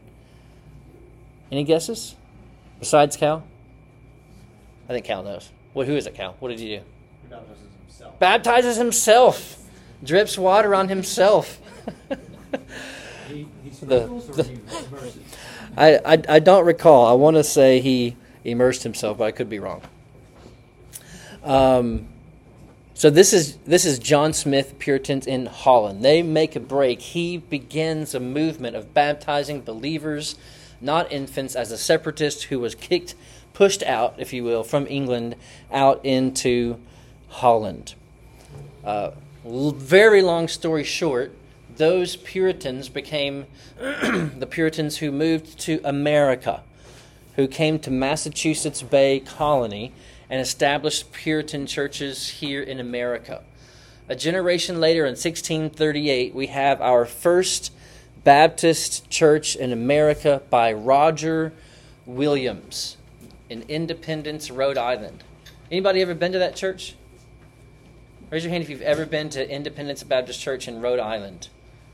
Any 1.50 1.64
guesses? 1.64 2.14
Besides 2.78 3.16
Cal? 3.16 3.44
I 4.88 4.92
think 4.92 5.04
Cal 5.06 5.22
knows. 5.22 5.50
What? 5.72 5.86
Who 5.86 5.96
is 5.96 6.06
it, 6.06 6.14
Cal? 6.14 6.36
What 6.40 6.48
did 6.48 6.60
you 6.60 6.78
do? 6.78 6.84
He 7.22 7.28
baptizes 7.28 7.58
himself. 7.86 8.18
Baptizes 8.18 8.76
himself. 8.76 9.58
Drips 10.04 10.36
water 10.36 10.74
on 10.74 10.88
himself. 10.88 11.60
He, 13.28 13.46
he 13.64 13.70
The- 13.86 14.22
the- 14.34 14.42
he? 14.44 14.58
I, 15.76 15.96
I, 16.04 16.22
I 16.28 16.38
don't 16.38 16.66
recall. 16.66 17.06
I 17.06 17.14
want 17.14 17.36
to 17.36 17.44
say 17.44 17.80
he 17.80 18.16
immersed 18.44 18.82
himself, 18.82 19.16
but 19.18 19.24
I 19.24 19.30
could 19.30 19.48
be 19.48 19.58
wrong. 19.58 19.80
Um, 21.42 22.08
so 22.94 23.10
this 23.10 23.32
is 23.32 23.56
this 23.66 23.84
is 23.84 23.98
John 23.98 24.32
Smith 24.32 24.78
Puritans 24.78 25.26
in 25.26 25.46
Holland. 25.46 26.04
They 26.04 26.22
make 26.22 26.54
a 26.54 26.60
break. 26.60 27.00
He 27.00 27.38
begins 27.38 28.14
a 28.14 28.20
movement 28.20 28.76
of 28.76 28.94
baptizing 28.94 29.62
believers, 29.62 30.36
not 30.80 31.10
infants, 31.10 31.56
as 31.56 31.72
a 31.72 31.78
separatist 31.78 32.44
who 32.44 32.60
was 32.60 32.74
kicked, 32.74 33.14
pushed 33.54 33.82
out, 33.82 34.14
if 34.18 34.32
you 34.32 34.44
will, 34.44 34.62
from 34.62 34.86
England 34.88 35.34
out 35.72 36.04
into 36.04 36.78
Holland. 37.28 37.94
Uh, 38.84 39.12
very 39.44 40.22
long 40.22 40.46
story 40.46 40.84
short, 40.84 41.34
those 41.76 42.16
Puritans 42.16 42.88
became 42.88 43.46
the 43.78 44.46
Puritans 44.48 44.98
who 44.98 45.10
moved 45.10 45.58
to 45.60 45.80
America, 45.82 46.62
who 47.36 47.48
came 47.48 47.78
to 47.80 47.90
Massachusetts 47.90 48.82
Bay 48.82 49.18
Colony 49.18 49.92
and 50.32 50.40
established 50.40 51.12
Puritan 51.12 51.66
churches 51.66 52.26
here 52.26 52.62
in 52.62 52.80
America. 52.80 53.42
A 54.08 54.16
generation 54.16 54.80
later, 54.80 55.02
in 55.02 55.10
1638, 55.10 56.34
we 56.34 56.46
have 56.46 56.80
our 56.80 57.04
first 57.04 57.70
Baptist 58.24 59.10
church 59.10 59.54
in 59.54 59.74
America 59.74 60.40
by 60.48 60.72
Roger 60.72 61.52
Williams 62.06 62.96
in 63.50 63.62
Independence, 63.68 64.50
Rhode 64.50 64.78
Island. 64.78 65.22
Anybody 65.70 66.00
ever 66.00 66.14
been 66.14 66.32
to 66.32 66.38
that 66.38 66.56
church? 66.56 66.94
Raise 68.30 68.42
your 68.42 68.52
hand 68.52 68.64
if 68.64 68.70
you've 68.70 68.80
ever 68.80 69.04
been 69.04 69.28
to 69.28 69.50
Independence 69.50 70.02
Baptist 70.02 70.40
Church 70.40 70.66
in 70.66 70.80
Rhode 70.80 70.98
Island, 70.98 71.50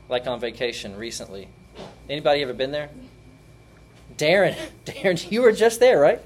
like 0.07 0.27
on 0.27 0.39
vacation 0.39 0.95
recently. 0.95 1.49
Anybody 2.09 2.41
ever 2.41 2.53
been 2.53 2.71
there? 2.71 2.89
Darren, 4.15 4.55
Darren, 4.85 5.29
you 5.29 5.41
were 5.41 5.51
just 5.51 5.81
there, 5.81 5.99
right? 5.99 6.21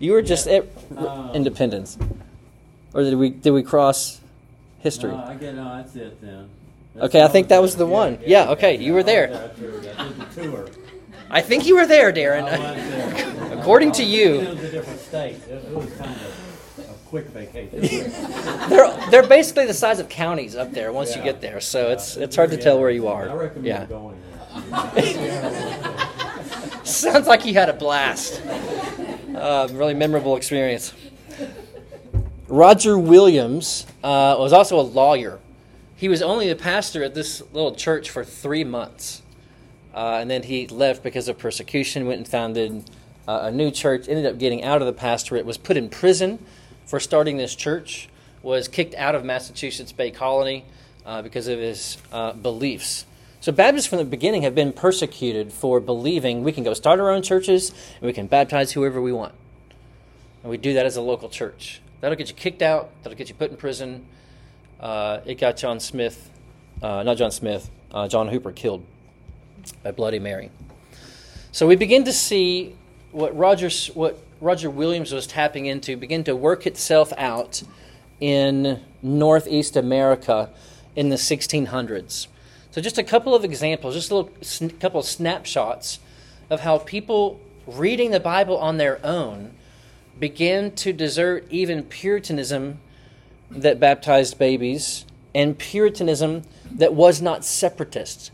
You 0.00 0.12
were 0.12 0.22
just 0.22 0.48
at 0.48 0.64
Uh, 0.96 1.30
Independence, 1.34 1.96
or 2.94 3.02
did 3.02 3.14
we 3.14 3.28
did 3.30 3.50
we 3.52 3.62
cross 3.62 4.20
history? 4.80 5.12
No, 5.12 5.18
I 5.24 5.34
get, 5.34 5.54
no, 5.54 5.76
that's 5.76 5.94
it 5.94 6.20
then. 6.20 6.48
Okay, 6.98 7.22
I 7.22 7.28
think 7.28 7.48
that 7.48 7.60
was 7.62 7.76
the 7.76 7.86
one. 7.86 8.18
Yeah, 8.26 8.50
okay, 8.50 8.76
you 8.76 8.92
were 8.94 9.02
there. 9.04 9.28
I 9.28 9.60
did 10.08 10.16
the 10.18 10.42
tour. 10.42 10.66
I 11.30 11.40
think 11.42 11.66
you 11.66 11.76
were 11.76 11.86
there, 11.86 12.12
Darren. 12.12 12.46
there. 12.50 13.52
According 13.60 13.92
to 13.92 14.02
It 14.02 14.06
you, 14.08 14.30
was 14.40 14.64
a 14.64 14.70
different 14.72 15.00
state. 15.00 15.36
It 15.48 15.62
it 15.70 15.76
was 15.76 15.90
kind 15.92 16.10
of 16.16 16.78
a 16.90 16.94
quick 17.08 17.26
vacation. 17.26 18.10
they're 18.70 18.90
they're 19.10 19.26
basically 19.28 19.66
the 19.66 19.74
size 19.74 20.00
of 20.00 20.08
counties 20.08 20.56
up 20.56 20.72
there 20.72 20.92
once 20.92 21.14
you 21.14 21.22
get 21.22 21.40
there, 21.40 21.60
so 21.60 21.90
it's 21.90 22.16
it's 22.16 22.34
hard 22.34 22.50
to 22.50 22.56
tell 22.56 22.80
where 22.80 22.90
you 22.90 23.06
are. 23.06 23.28
I 23.28 23.34
recommend 23.34 23.66
Yeah, 23.66 23.84
going 23.84 24.16
sounds 26.96 27.26
like 27.26 27.42
he 27.42 27.52
had 27.52 27.68
a 27.68 27.72
blast. 27.72 28.42
Uh, 29.34 29.68
really 29.72 29.94
memorable 29.94 30.36
experience. 30.36 30.92
Roger 32.48 32.98
Williams 32.98 33.86
uh, 34.02 34.34
was 34.38 34.52
also 34.52 34.80
a 34.80 34.82
lawyer. 34.82 35.38
He 35.94 36.08
was 36.08 36.20
only 36.20 36.48
the 36.48 36.56
pastor 36.56 37.04
at 37.04 37.14
this 37.14 37.42
little 37.52 37.74
church 37.74 38.10
for 38.10 38.24
three 38.24 38.64
months. 38.64 39.22
Uh, 39.94 40.18
and 40.20 40.30
then 40.30 40.42
he 40.42 40.66
left 40.66 41.02
because 41.02 41.28
of 41.28 41.38
persecution, 41.38 42.06
went 42.06 42.18
and 42.18 42.28
founded 42.28 42.90
uh, 43.28 43.40
a 43.44 43.50
new 43.50 43.70
church, 43.70 44.08
ended 44.08 44.26
up 44.26 44.38
getting 44.38 44.64
out 44.64 44.80
of 44.80 44.86
the 44.86 44.92
pastorate, 44.92 45.46
was 45.46 45.58
put 45.58 45.76
in 45.76 45.88
prison 45.88 46.44
for 46.86 46.98
starting 46.98 47.36
this 47.36 47.54
church, 47.54 48.08
was 48.42 48.66
kicked 48.66 48.94
out 48.94 49.14
of 49.14 49.24
Massachusetts 49.24 49.92
Bay 49.92 50.10
Colony 50.10 50.64
uh, 51.06 51.22
because 51.22 51.46
of 51.46 51.58
his 51.58 51.98
uh, 52.12 52.32
beliefs. 52.32 53.04
So 53.40 53.52
Baptists 53.52 53.86
from 53.86 53.96
the 53.96 54.04
beginning 54.04 54.42
have 54.42 54.54
been 54.54 54.70
persecuted 54.70 55.50
for 55.50 55.80
believing 55.80 56.44
we 56.44 56.52
can 56.52 56.62
go 56.62 56.74
start 56.74 57.00
our 57.00 57.10
own 57.10 57.22
churches 57.22 57.70
and 57.70 58.02
we 58.02 58.12
can 58.12 58.26
baptize 58.26 58.72
whoever 58.72 59.00
we 59.00 59.12
want. 59.12 59.34
And 60.42 60.50
we 60.50 60.58
do 60.58 60.74
that 60.74 60.84
as 60.84 60.96
a 60.96 61.00
local 61.00 61.30
church. 61.30 61.80
That'll 62.00 62.18
get 62.18 62.28
you 62.28 62.34
kicked 62.34 62.60
out, 62.60 62.90
that'll 63.02 63.16
get 63.16 63.30
you 63.30 63.34
put 63.34 63.50
in 63.50 63.56
prison. 63.56 64.04
Uh, 64.78 65.20
it 65.24 65.38
got 65.38 65.56
John 65.56 65.80
Smith, 65.80 66.30
uh, 66.82 67.02
not 67.02 67.16
John 67.16 67.30
Smith, 67.30 67.70
uh, 67.92 68.08
John 68.08 68.28
Hooper 68.28 68.52
killed 68.52 68.84
by 69.82 69.90
Bloody 69.92 70.18
Mary. 70.18 70.50
So 71.50 71.66
we 71.66 71.76
begin 71.76 72.04
to 72.04 72.12
see 72.12 72.76
what 73.10 73.34
Roger, 73.34 73.70
what 73.94 74.18
Roger 74.42 74.68
Williams 74.68 75.12
was 75.12 75.26
tapping 75.26 75.64
into 75.64 75.96
begin 75.96 76.24
to 76.24 76.36
work 76.36 76.66
itself 76.66 77.10
out 77.16 77.62
in 78.20 78.82
Northeast 79.02 79.76
America 79.76 80.50
in 80.94 81.08
the 81.08 81.16
1600s. 81.16 82.26
So 82.70 82.80
just 82.80 82.98
a 82.98 83.02
couple 83.02 83.34
of 83.34 83.44
examples, 83.44 83.94
just 83.94 84.10
a 84.10 84.14
little 84.14 84.32
sn- 84.42 84.70
couple 84.70 85.00
of 85.00 85.06
snapshots 85.06 85.98
of 86.48 86.60
how 86.60 86.78
people 86.78 87.40
reading 87.66 88.12
the 88.12 88.20
Bible 88.20 88.56
on 88.58 88.76
their 88.76 89.04
own 89.04 89.52
began 90.18 90.70
to 90.72 90.92
desert 90.92 91.46
even 91.50 91.82
Puritanism 91.82 92.78
that 93.50 93.80
baptized 93.80 94.38
babies 94.38 95.04
and 95.34 95.58
Puritanism 95.58 96.42
that 96.70 96.94
was 96.94 97.20
not 97.20 97.44
separatist. 97.44 98.30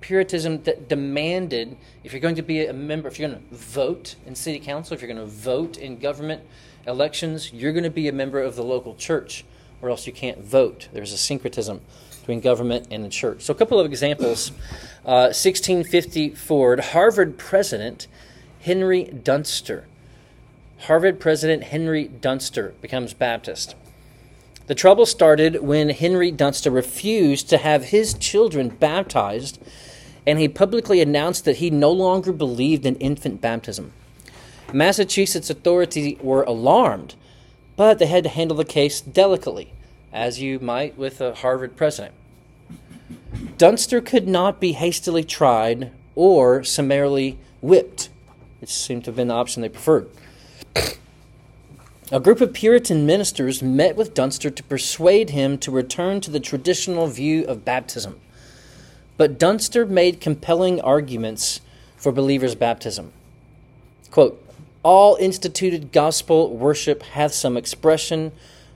Puritanism 0.00 0.62
that 0.62 0.88
demanded 0.88 1.76
if 2.02 2.12
you're 2.12 2.20
going 2.20 2.36
to 2.36 2.42
be 2.42 2.66
a 2.66 2.72
member, 2.72 3.08
if 3.08 3.18
you're 3.18 3.28
going 3.28 3.40
to 3.40 3.54
vote 3.54 4.16
in 4.26 4.34
city 4.34 4.58
council, 4.58 4.94
if 4.94 5.02
you're 5.02 5.12
going 5.12 5.24
to 5.24 5.32
vote 5.32 5.76
in 5.76 5.98
government 5.98 6.42
elections, 6.86 7.52
you're 7.52 7.72
going 7.72 7.84
to 7.84 7.90
be 7.90 8.08
a 8.08 8.12
member 8.12 8.40
of 8.42 8.56
the 8.56 8.62
local 8.62 8.94
church, 8.94 9.44
or 9.82 9.90
else 9.90 10.06
you 10.06 10.12
can't 10.12 10.38
vote. 10.38 10.88
There's 10.92 11.12
a 11.12 11.18
syncretism 11.18 11.80
between 12.28 12.40
government 12.40 12.86
and 12.90 13.02
the 13.02 13.08
church. 13.08 13.40
So, 13.40 13.54
a 13.54 13.56
couple 13.56 13.80
of 13.80 13.86
examples. 13.86 14.50
Uh, 15.02 15.32
1654, 15.32 16.78
Harvard 16.92 17.38
president 17.38 18.06
Henry 18.60 19.04
Dunster. 19.04 19.86
Harvard 20.80 21.20
president 21.20 21.64
Henry 21.64 22.06
Dunster 22.06 22.74
becomes 22.82 23.14
Baptist. 23.14 23.74
The 24.66 24.74
trouble 24.74 25.06
started 25.06 25.62
when 25.62 25.88
Henry 25.88 26.30
Dunster 26.30 26.70
refused 26.70 27.48
to 27.48 27.56
have 27.56 27.84
his 27.84 28.12
children 28.12 28.68
baptized, 28.68 29.58
and 30.26 30.38
he 30.38 30.48
publicly 30.48 31.00
announced 31.00 31.46
that 31.46 31.56
he 31.56 31.70
no 31.70 31.90
longer 31.90 32.30
believed 32.30 32.84
in 32.84 32.96
infant 32.96 33.40
baptism. 33.40 33.92
Massachusetts 34.70 35.48
authorities 35.48 36.18
were 36.20 36.42
alarmed, 36.42 37.14
but 37.74 37.98
they 37.98 38.04
had 38.06 38.24
to 38.24 38.28
handle 38.28 38.58
the 38.58 38.66
case 38.66 39.00
delicately, 39.00 39.72
as 40.12 40.42
you 40.42 40.58
might 40.58 40.98
with 40.98 41.22
a 41.22 41.32
Harvard 41.32 41.74
president. 41.74 42.12
Dunster 43.58 44.00
could 44.00 44.28
not 44.28 44.60
be 44.60 44.72
hastily 44.72 45.24
tried 45.24 45.90
or 46.14 46.62
summarily 46.62 47.38
whipped. 47.60 48.08
It 48.62 48.68
seemed 48.68 49.04
to 49.04 49.10
have 49.10 49.16
been 49.16 49.28
the 49.28 49.34
option 49.34 49.62
they 49.62 49.68
preferred. 49.68 50.08
A 52.12 52.20
group 52.20 52.40
of 52.40 52.52
Puritan 52.52 53.04
ministers 53.04 53.60
met 53.60 53.96
with 53.96 54.14
Dunster 54.14 54.48
to 54.48 54.62
persuade 54.62 55.30
him 55.30 55.58
to 55.58 55.72
return 55.72 56.20
to 56.20 56.30
the 56.30 56.38
traditional 56.38 57.08
view 57.08 57.44
of 57.46 57.64
baptism. 57.64 58.20
But 59.16 59.40
Dunster 59.40 59.84
made 59.84 60.20
compelling 60.20 60.80
arguments 60.80 61.60
for 61.96 62.12
believers' 62.12 62.54
baptism. 62.54 63.12
Quote, 64.12 64.40
all 64.84 65.16
instituted 65.16 65.90
gospel 65.90 66.56
worship 66.56 67.02
hath 67.02 67.34
some 67.34 67.56
expression, 67.56 68.30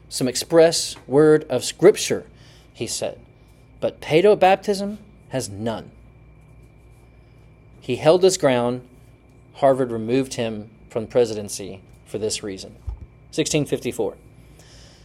some 0.08 0.26
express 0.26 0.96
word 1.06 1.44
of 1.48 1.62
scripture, 1.62 2.26
he 2.74 2.88
said, 2.88 3.18
but 3.82 4.00
paedo 4.00 4.34
baptism 4.38 4.98
has 5.30 5.50
none. 5.50 5.90
He 7.80 7.96
held 7.96 8.22
his 8.22 8.38
ground. 8.38 8.86
Harvard 9.54 9.90
removed 9.90 10.34
him 10.34 10.70
from 10.88 11.08
presidency 11.08 11.80
for 12.06 12.18
this 12.18 12.44
reason. 12.44 12.76
1654. 13.32 14.10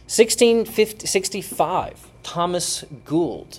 1665, 0.06 2.06
Thomas 2.22 2.84
Gould. 3.04 3.58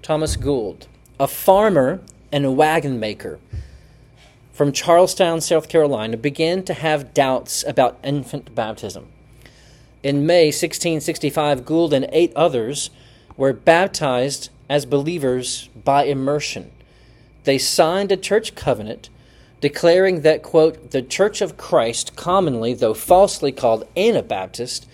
Thomas 0.00 0.36
Gould, 0.36 0.86
a 1.20 1.28
farmer 1.28 2.00
and 2.32 2.46
a 2.46 2.50
wagon 2.50 2.98
maker 2.98 3.38
from 4.50 4.72
Charlestown, 4.72 5.42
South 5.42 5.68
Carolina, 5.68 6.16
began 6.16 6.62
to 6.64 6.72
have 6.72 7.12
doubts 7.12 7.62
about 7.68 7.98
infant 8.02 8.54
baptism. 8.54 9.08
In 10.02 10.24
May 10.26 10.46
1665, 10.46 11.66
Gould 11.66 11.92
and 11.92 12.08
eight 12.12 12.32
others 12.34 12.88
were 13.38 13.54
baptized 13.54 14.50
as 14.68 14.84
believers 14.84 15.70
by 15.82 16.04
immersion. 16.04 16.70
They 17.44 17.56
signed 17.56 18.12
a 18.12 18.16
church 18.18 18.54
covenant 18.54 19.08
declaring 19.60 20.20
that, 20.20 20.42
quote, 20.42 20.90
the 20.90 21.02
Church 21.02 21.40
of 21.40 21.56
Christ, 21.56 22.14
commonly, 22.14 22.74
though 22.74 22.94
falsely 22.94 23.50
called 23.50 23.88
Anabaptist, 23.96 24.86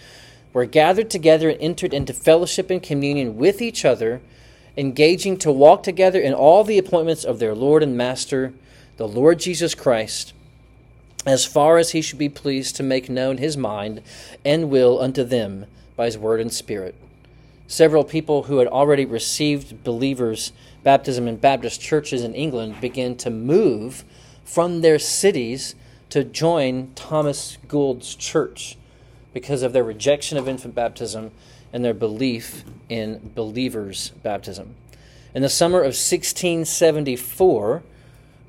were 0.53 0.65
gathered 0.65 1.11
together 1.11 1.51
and 1.51 1.61
entered 1.61 1.93
into 1.93 2.13
fellowship 2.13 2.71
and 2.71 2.83
communion 2.83 3.37
with 3.37 3.61
each 3.61 3.85
other, 3.85 4.21
engaging 4.77 5.37
to 5.39 5.53
walk 5.53 5.83
together 5.83 6.21
in 6.21 6.33
all 6.33 6.65
the 6.65 6.79
appointments 6.79 7.25
of 7.25 7.39
their 7.39 7.55
Lord 7.55 7.83
and 7.83 7.97
Master, 7.97 8.55
the 8.97 9.09
Lord 9.09 9.41
Jesus 9.41 9.75
Christ, 9.75 10.33
as 11.27 11.45
far 11.45 11.79
as 11.79 11.91
he 11.91 12.01
should 12.01 12.19
be 12.19 12.29
pleased 12.29 12.77
to 12.77 12.83
make 12.83 13.09
known 13.09 13.39
his 13.39 13.57
mind 13.57 14.01
and 14.45 14.71
will 14.71 15.01
unto 15.01 15.25
them 15.25 15.67
by 15.97 16.07
his 16.07 16.17
word 16.17 16.41
and 16.41 16.53
spirit. 16.53 16.95
Several 17.67 18.05
people 18.05 18.45
who 18.45 18.59
had 18.59 18.69
already 18.69 19.05
received 19.05 19.83
believers' 19.83 20.53
baptism 20.83 21.27
in 21.27 21.37
Baptist 21.37 21.81
churches 21.81 22.23
in 22.23 22.35
England 22.35 22.81
began 22.81 23.17
to 23.17 23.31
move 23.31 24.05
from 24.45 24.83
their 24.83 24.99
cities 24.99 25.75
to 26.11 26.25
join 26.25 26.93
Thomas 26.95 27.57
Gould's 27.67 28.15
church 28.15 28.77
because 29.33 29.63
of 29.63 29.73
their 29.73 29.83
rejection 29.83 30.37
of 30.37 30.47
infant 30.47 30.75
baptism 30.75 31.31
and 31.73 31.85
their 31.85 31.95
belief 31.95 32.65
in 32.89 33.33
believers' 33.35 34.11
baptism. 34.23 34.77
In 35.35 35.43
the 35.43 35.49
summer 35.49 35.81
of 35.81 35.97
1674, 35.97 37.83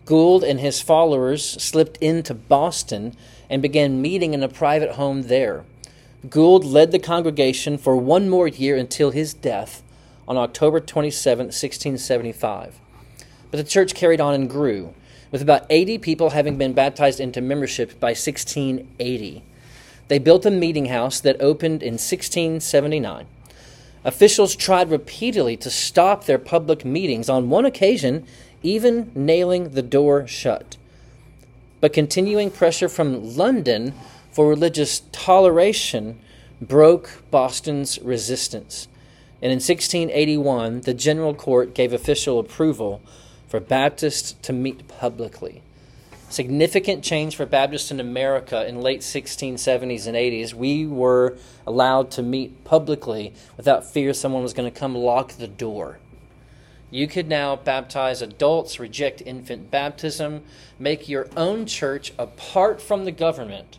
Gould 0.06 0.44
and 0.44 0.60
his 0.60 0.82
followers 0.82 1.44
slipped 1.44 1.98
into 1.98 2.36
Boston 2.36 3.16
and 3.50 3.62
began 3.62 4.02
meeting 4.02 4.36
in 4.36 4.44
a 4.44 4.48
private 4.48 4.92
home 4.92 5.24
there. 5.24 5.64
Gould 6.30 6.64
led 6.64 6.92
the 6.92 7.00
congregation 7.00 7.78
for 7.78 7.98
one 7.98 8.30
more 8.30 8.48
year 8.48 8.76
until 8.78 9.12
his 9.12 9.34
death 9.34 9.84
on 10.28 10.38
October 10.38 10.80
27, 10.80 11.48
1675. 11.48 12.80
But 13.52 13.58
the 13.58 13.64
church 13.64 13.94
carried 13.94 14.22
on 14.22 14.34
and 14.34 14.50
grew 14.50 14.94
with 15.32 15.42
about 15.42 15.66
80 15.70 15.98
people 15.98 16.30
having 16.32 16.58
been 16.58 16.74
baptized 16.74 17.20
into 17.20 17.42
membership 17.42 18.00
by 18.00 18.10
1680. 18.10 19.44
They 20.08 20.20
built 20.20 20.46
a 20.46 20.52
meeting 20.52 20.86
house 20.86 21.20
that 21.20 21.42
opened 21.42 21.84
in 21.84 21.94
1679. 21.94 23.26
Officials 24.04 24.56
tried 24.56 24.92
repeatedly 24.92 25.58
to 25.58 25.70
stop 25.70 26.26
their 26.26 26.38
public 26.38 26.86
meetings, 26.86 27.28
on 27.28 27.50
one 27.50 27.66
occasion, 27.66 28.26
even 28.62 29.12
nailing 29.16 29.70
the 29.72 29.82
door 29.82 30.28
shut. 30.28 30.78
But 31.82 31.92
continuing 31.92 32.52
pressure 32.52 32.88
from 32.88 33.36
London 33.36 33.94
for 34.36 34.50
religious 34.50 35.00
toleration 35.14 36.20
broke 36.60 37.24
Boston's 37.32 37.98
resistance. 38.00 38.90
And 39.42 39.50
in 39.50 39.60
1681, 39.60 40.82
the 40.82 40.94
General 40.94 41.34
Court 41.34 41.74
gave 41.74 41.94
official 41.94 42.38
approval 42.38 43.02
for 43.48 43.62
Baptists 43.62 44.34
to 44.42 44.52
meet 44.52 44.90
publicly. 44.90 45.62
Significant 46.28 47.02
change 47.02 47.38
for 47.38 47.46
Baptists 47.46 47.92
in 47.92 48.02
America 48.02 48.68
in 48.68 48.82
late 48.82 49.00
1670s 49.00 50.06
and 50.06 50.18
80s. 50.18 50.54
We 50.54 50.86
were 50.86 51.38
allowed 51.66 52.12
to 52.12 52.22
meet 52.22 52.66
publicly 52.66 53.34
without 53.56 53.90
fear 53.90 54.14
someone 54.14 54.44
was 54.44 54.54
going 54.54 54.70
to 54.70 54.80
come 54.80 54.96
lock 54.96 55.32
the 55.32 55.48
door. 55.48 56.00
You 56.92 57.08
could 57.08 57.30
now 57.30 57.56
baptize 57.56 58.22
adults, 58.22 58.82
reject 58.82 59.24
infant 59.26 59.72
baptism, 59.72 60.44
make 60.78 61.08
your 61.08 61.30
own 61.38 61.66
church 61.66 62.12
apart 62.20 62.82
from 62.82 63.06
the 63.06 63.14
government, 63.14 63.78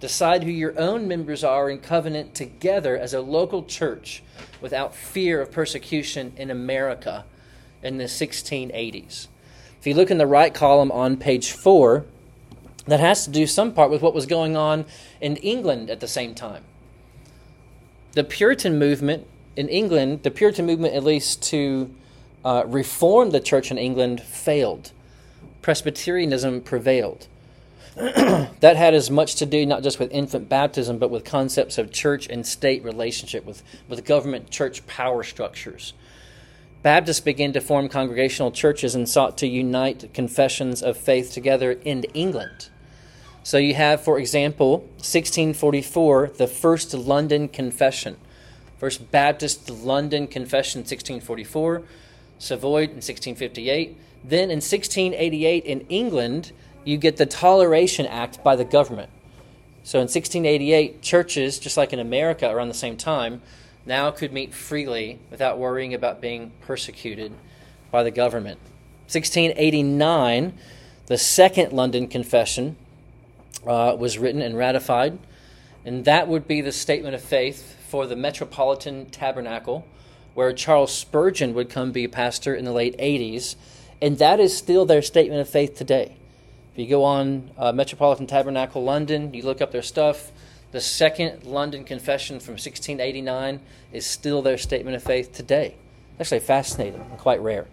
decide 0.00 0.44
who 0.44 0.50
your 0.50 0.78
own 0.78 1.08
members 1.08 1.42
are 1.42 1.70
in 1.70 1.78
covenant 1.78 2.34
together 2.34 2.96
as 2.96 3.14
a 3.14 3.20
local 3.20 3.64
church 3.64 4.22
without 4.60 4.94
fear 4.94 5.40
of 5.40 5.50
persecution 5.50 6.32
in 6.36 6.50
America 6.50 7.24
in 7.82 7.98
the 7.98 8.04
1680s. 8.04 9.28
If 9.78 9.86
you 9.86 9.94
look 9.94 10.10
in 10.10 10.18
the 10.18 10.26
right 10.26 10.52
column 10.52 10.90
on 10.90 11.16
page 11.16 11.52
4, 11.52 12.04
that 12.86 13.00
has 13.00 13.24
to 13.24 13.30
do 13.30 13.46
some 13.46 13.72
part 13.72 13.90
with 13.90 14.02
what 14.02 14.14
was 14.14 14.26
going 14.26 14.56
on 14.56 14.84
in 15.20 15.36
England 15.36 15.90
at 15.90 16.00
the 16.00 16.08
same 16.08 16.34
time. 16.34 16.64
The 18.12 18.24
Puritan 18.24 18.78
movement 18.78 19.26
in 19.56 19.68
England, 19.68 20.22
the 20.22 20.30
Puritan 20.30 20.66
movement, 20.66 20.94
at 20.94 21.04
least 21.04 21.42
to 21.44 21.94
uh, 22.44 22.64
reform 22.66 23.30
the 23.30 23.40
church 23.40 23.70
in 23.70 23.78
England, 23.78 24.20
failed. 24.20 24.92
Presbyterianism 25.62 26.60
prevailed. 26.60 27.26
that 28.60 28.76
had 28.76 28.92
as 28.92 29.10
much 29.10 29.36
to 29.36 29.46
do 29.46 29.64
not 29.64 29.82
just 29.82 29.98
with 29.98 30.12
infant 30.12 30.50
baptism, 30.50 30.98
but 30.98 31.10
with 31.10 31.24
concepts 31.24 31.78
of 31.78 31.90
church 31.90 32.28
and 32.28 32.46
state 32.46 32.84
relationship, 32.84 33.46
with, 33.46 33.62
with 33.88 34.04
government 34.04 34.50
church 34.50 34.86
power 34.86 35.22
structures. 35.22 35.94
Baptists 36.82 37.20
began 37.20 37.54
to 37.54 37.60
form 37.62 37.88
congregational 37.88 38.52
churches 38.52 38.94
and 38.94 39.08
sought 39.08 39.38
to 39.38 39.46
unite 39.46 40.12
confessions 40.12 40.82
of 40.82 40.98
faith 40.98 41.32
together 41.32 41.72
in 41.72 42.04
England. 42.12 42.68
So 43.42 43.56
you 43.56 43.74
have, 43.74 44.02
for 44.02 44.18
example, 44.18 44.80
1644, 44.98 46.32
the 46.36 46.46
First 46.46 46.92
London 46.92 47.48
Confession. 47.48 48.18
First 48.76 49.10
Baptist 49.10 49.70
London 49.70 50.26
Confession, 50.26 50.80
1644, 50.80 51.82
Savoy 52.38 52.82
in 52.82 52.96
1658. 52.96 53.96
Then 54.22 54.50
in 54.50 54.56
1688 54.56 55.64
in 55.64 55.80
England, 55.88 56.52
you 56.86 56.96
get 56.96 57.16
the 57.16 57.26
Toleration 57.26 58.06
Act 58.06 58.42
by 58.44 58.54
the 58.54 58.64
government. 58.64 59.10
So 59.82 59.98
in 59.98 60.04
1688, 60.04 61.02
churches, 61.02 61.58
just 61.58 61.76
like 61.76 61.92
in 61.92 61.98
America 61.98 62.48
around 62.48 62.68
the 62.68 62.74
same 62.74 62.96
time, 62.96 63.42
now 63.84 64.10
could 64.12 64.32
meet 64.32 64.54
freely 64.54 65.18
without 65.30 65.58
worrying 65.58 65.92
about 65.92 66.20
being 66.20 66.52
persecuted 66.60 67.32
by 67.90 68.04
the 68.04 68.10
government. 68.12 68.58
1689, 69.08 70.54
the 71.06 71.18
Second 71.18 71.72
London 71.72 72.06
Confession 72.06 72.76
uh, 73.66 73.96
was 73.98 74.16
written 74.16 74.40
and 74.40 74.56
ratified 74.56 75.18
And 75.84 76.04
that 76.04 76.28
would 76.28 76.46
be 76.46 76.60
the 76.60 76.72
statement 76.72 77.16
of 77.16 77.22
faith 77.22 77.76
for 77.88 78.06
the 78.06 78.16
Metropolitan 78.16 79.06
Tabernacle, 79.10 79.86
where 80.34 80.52
Charles 80.52 80.92
Spurgeon 80.92 81.52
would 81.54 81.68
come 81.68 81.90
be 81.90 82.04
a 82.04 82.08
pastor 82.08 82.54
in 82.54 82.64
the 82.64 82.72
late 82.72 82.96
80s. 82.98 83.56
And 84.00 84.18
that 84.18 84.38
is 84.38 84.56
still 84.56 84.84
their 84.84 85.02
statement 85.02 85.40
of 85.40 85.48
faith 85.48 85.76
today. 85.76 86.16
If 86.76 86.80
you 86.80 86.88
go 86.88 87.04
on 87.04 87.52
uh, 87.56 87.72
Metropolitan 87.72 88.26
Tabernacle 88.26 88.84
London, 88.84 89.32
you 89.32 89.44
look 89.44 89.62
up 89.62 89.72
their 89.72 89.80
stuff, 89.80 90.30
the 90.72 90.80
Second 90.82 91.44
London 91.44 91.84
Confession 91.84 92.38
from 92.38 92.52
1689 92.52 93.60
is 93.94 94.04
still 94.04 94.42
their 94.42 94.58
statement 94.58 94.94
of 94.94 95.02
faith 95.02 95.32
today. 95.32 95.74
Actually, 96.20 96.40
fascinating 96.40 97.00
and 97.00 97.18
quite 97.18 97.40
rare. 97.40 97.66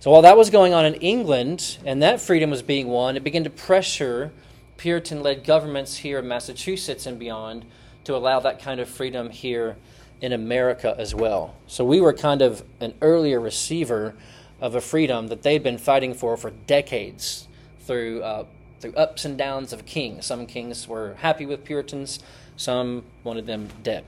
So 0.00 0.10
while 0.10 0.22
that 0.22 0.36
was 0.36 0.50
going 0.50 0.74
on 0.74 0.84
in 0.86 0.94
England 0.94 1.78
and 1.84 2.02
that 2.02 2.20
freedom 2.20 2.50
was 2.50 2.62
being 2.62 2.88
won, 2.88 3.16
it 3.16 3.22
began 3.22 3.44
to 3.44 3.50
pressure 3.50 4.32
Puritan 4.76 5.22
led 5.22 5.44
governments 5.44 5.98
here 5.98 6.18
in 6.18 6.26
Massachusetts 6.26 7.06
and 7.06 7.16
beyond 7.16 7.64
to 8.02 8.16
allow 8.16 8.40
that 8.40 8.60
kind 8.60 8.80
of 8.80 8.88
freedom 8.88 9.30
here 9.30 9.76
in 10.20 10.32
America 10.32 10.96
as 10.98 11.14
well. 11.14 11.54
So 11.68 11.84
we 11.84 12.00
were 12.00 12.12
kind 12.12 12.42
of 12.42 12.64
an 12.80 12.92
earlier 13.02 13.38
receiver 13.38 14.16
of 14.60 14.74
a 14.74 14.80
freedom 14.80 15.28
that 15.28 15.44
they'd 15.44 15.62
been 15.62 15.78
fighting 15.78 16.12
for 16.12 16.36
for 16.36 16.50
decades 16.50 17.46
through, 17.90 18.22
uh, 18.22 18.44
through 18.78 18.94
ups 18.94 19.24
and 19.24 19.36
downs 19.36 19.72
of 19.72 19.84
kings. 19.84 20.24
Some 20.24 20.46
kings 20.46 20.86
were 20.86 21.14
happy 21.14 21.44
with 21.44 21.64
Puritans, 21.64 22.20
some 22.56 23.02
wanted 23.24 23.48
them 23.48 23.68
dead. 23.82 24.04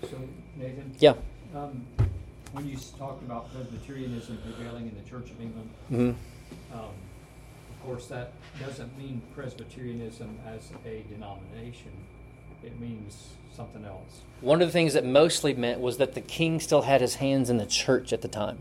So, 0.00 0.18
Nathan? 0.56 0.92
Yeah. 0.98 1.14
Um, 1.54 1.86
when 2.50 2.68
you 2.68 2.76
talked 2.98 3.22
about 3.22 3.52
Presbyterianism 3.54 4.38
prevailing 4.42 4.88
in 4.88 5.00
the 5.00 5.08
Church 5.08 5.30
of 5.30 5.40
England, 5.40 5.70
hmm 5.88 6.10
um, 6.74 6.80
of 6.80 7.86
course, 7.86 8.06
that 8.06 8.32
doesn't 8.58 8.98
mean 8.98 9.22
Presbyterianism 9.36 10.38
as 10.44 10.72
a 10.84 11.04
denomination. 11.08 11.92
It 12.64 12.80
means 12.80 13.28
something 13.54 13.84
else. 13.84 14.22
One 14.40 14.60
of 14.60 14.66
the 14.68 14.72
things 14.72 14.94
that 14.94 15.04
mostly 15.04 15.54
meant 15.54 15.80
was 15.80 15.98
that 15.98 16.14
the 16.14 16.20
king 16.20 16.58
still 16.58 16.82
had 16.82 17.00
his 17.00 17.16
hands 17.16 17.50
in 17.50 17.58
the 17.58 17.66
church 17.66 18.12
at 18.12 18.22
the 18.22 18.28
time. 18.28 18.58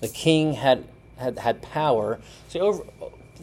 The 0.00 0.08
king 0.08 0.52
had 0.52 0.84
had, 1.16 1.38
had 1.38 1.62
power. 1.62 2.20
So 2.48 2.60
over 2.60 2.84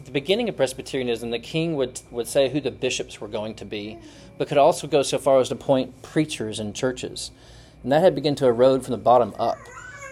the 0.04 0.10
beginning 0.10 0.48
of 0.48 0.56
Presbyterianism, 0.56 1.30
the 1.30 1.38
king 1.38 1.76
would 1.76 2.00
would 2.10 2.28
say 2.28 2.48
who 2.48 2.60
the 2.60 2.70
bishops 2.70 3.20
were 3.20 3.28
going 3.28 3.54
to 3.56 3.64
be, 3.64 3.98
but 4.38 4.48
could 4.48 4.58
also 4.58 4.86
go 4.86 5.02
so 5.02 5.18
far 5.18 5.40
as 5.40 5.48
to 5.48 5.54
appoint 5.54 6.02
preachers 6.02 6.60
in 6.60 6.72
churches. 6.72 7.30
And 7.82 7.92
that 7.92 8.02
had 8.02 8.14
begun 8.14 8.34
to 8.36 8.46
erode 8.46 8.84
from 8.84 8.92
the 8.92 8.98
bottom 8.98 9.34
up. 9.38 9.58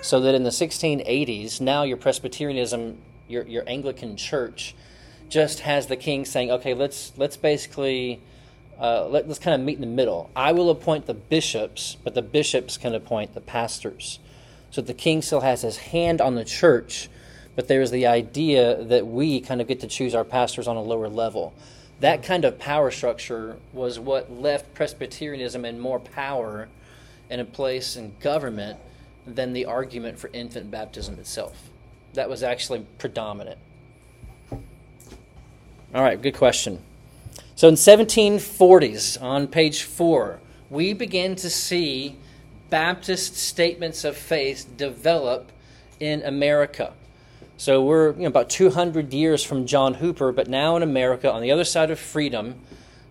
So 0.03 0.21
that 0.21 0.35
in 0.35 0.43
the 0.43 0.51
1680s, 0.51 1.61
now 1.61 1.85
your 1.85 1.97
Presbyterianism, 1.97 2.99
your, 3.29 3.45
your 3.45 3.65
Anglican 3.67 4.17
church, 4.17 4.75
just 5.29 5.61
has 5.61 5.87
the 5.87 5.97
king 5.97 6.25
saying, 6.25 6.51
okay, 6.51 6.75
let's, 6.75 7.13
let's 7.17 7.37
basically 7.37 8.21
uh, 8.79 9.07
let, 9.07 9.25
us 9.27 9.39
kind 9.39 9.55
of 9.55 9.65
meet 9.65 9.77
in 9.77 9.81
the 9.81 9.87
middle. 9.87 10.31
I 10.37 10.53
will 10.53 10.71
appoint 10.71 11.07
the 11.07 11.15
bishops, 11.15 11.97
but 12.03 12.15
the 12.15 12.21
bishops 12.21 12.77
can 12.77 12.95
appoint 12.95 13.33
the 13.33 13.41
pastors. 13.41 14.19
So 14.71 14.83
the 14.83 14.93
king 14.93 15.23
still 15.23 15.41
has 15.41 15.63
his 15.63 15.77
hand 15.79 16.21
on 16.21 16.35
the 16.35 16.45
church, 16.45 17.09
but 17.55 17.69
there's 17.69 17.91
the 17.91 18.07
idea 18.07 18.83
that 18.85 19.07
we 19.07 19.41
kind 19.41 19.61
of 19.61 19.69
get 19.69 19.81
to 19.81 19.87
choose 19.87 20.15
our 20.15 20.25
pastors 20.25 20.67
on 20.67 20.77
a 20.77 20.83
lower 20.83 21.09
level. 21.09 21.55
That 22.01 22.23
kind 22.23 22.45
of 22.45 22.59
power 22.59 22.91
structure 22.91 23.57
was 23.73 23.99
what 23.99 24.33
left 24.33 24.75
Presbyterianism 24.75 25.65
in 25.65 25.79
more 25.79 26.01
power 26.01 26.69
and 27.31 27.41
a 27.41 27.45
place 27.45 27.97
in 27.97 28.15
government 28.21 28.79
than 29.27 29.53
the 29.53 29.67
argument 29.67 30.19
for 30.19 30.31
infant 30.33 30.71
baptism 30.71 31.19
itself. 31.19 31.71
That 32.15 32.29
was 32.29 32.43
actually 32.43 32.87
predominant. 32.99 33.59
All 35.95 36.03
right, 36.03 36.21
good 36.21 36.35
question. 36.35 36.81
So 37.55 37.69
in 37.69 37.75
1740s, 37.75 39.21
on 39.23 39.47
page 39.47 39.83
four, 39.83 40.41
we 40.71 40.95
begin 40.95 41.37
to 41.37 41.51
see 41.51 42.17
Baptist 42.71 43.37
statements 43.37 44.03
of 44.05 44.17
faith 44.17 44.67
develop 44.77 45.53
in 46.01 46.23
America. 46.23 46.95
So 47.63 47.81
we're 47.81 48.15
you 48.15 48.23
know, 48.23 48.27
about 48.27 48.51
200 48.51 49.15
years 49.15 49.45
from 49.45 49.67
John 49.67 49.95
Hooper, 49.95 50.33
but 50.33 50.49
now 50.49 50.75
in 50.75 50.83
America, 50.83 51.33
on 51.33 51.43
the 51.43 51.53
other 51.53 51.63
side 51.63 51.93
of 51.93 52.01
freedom, 52.01 52.57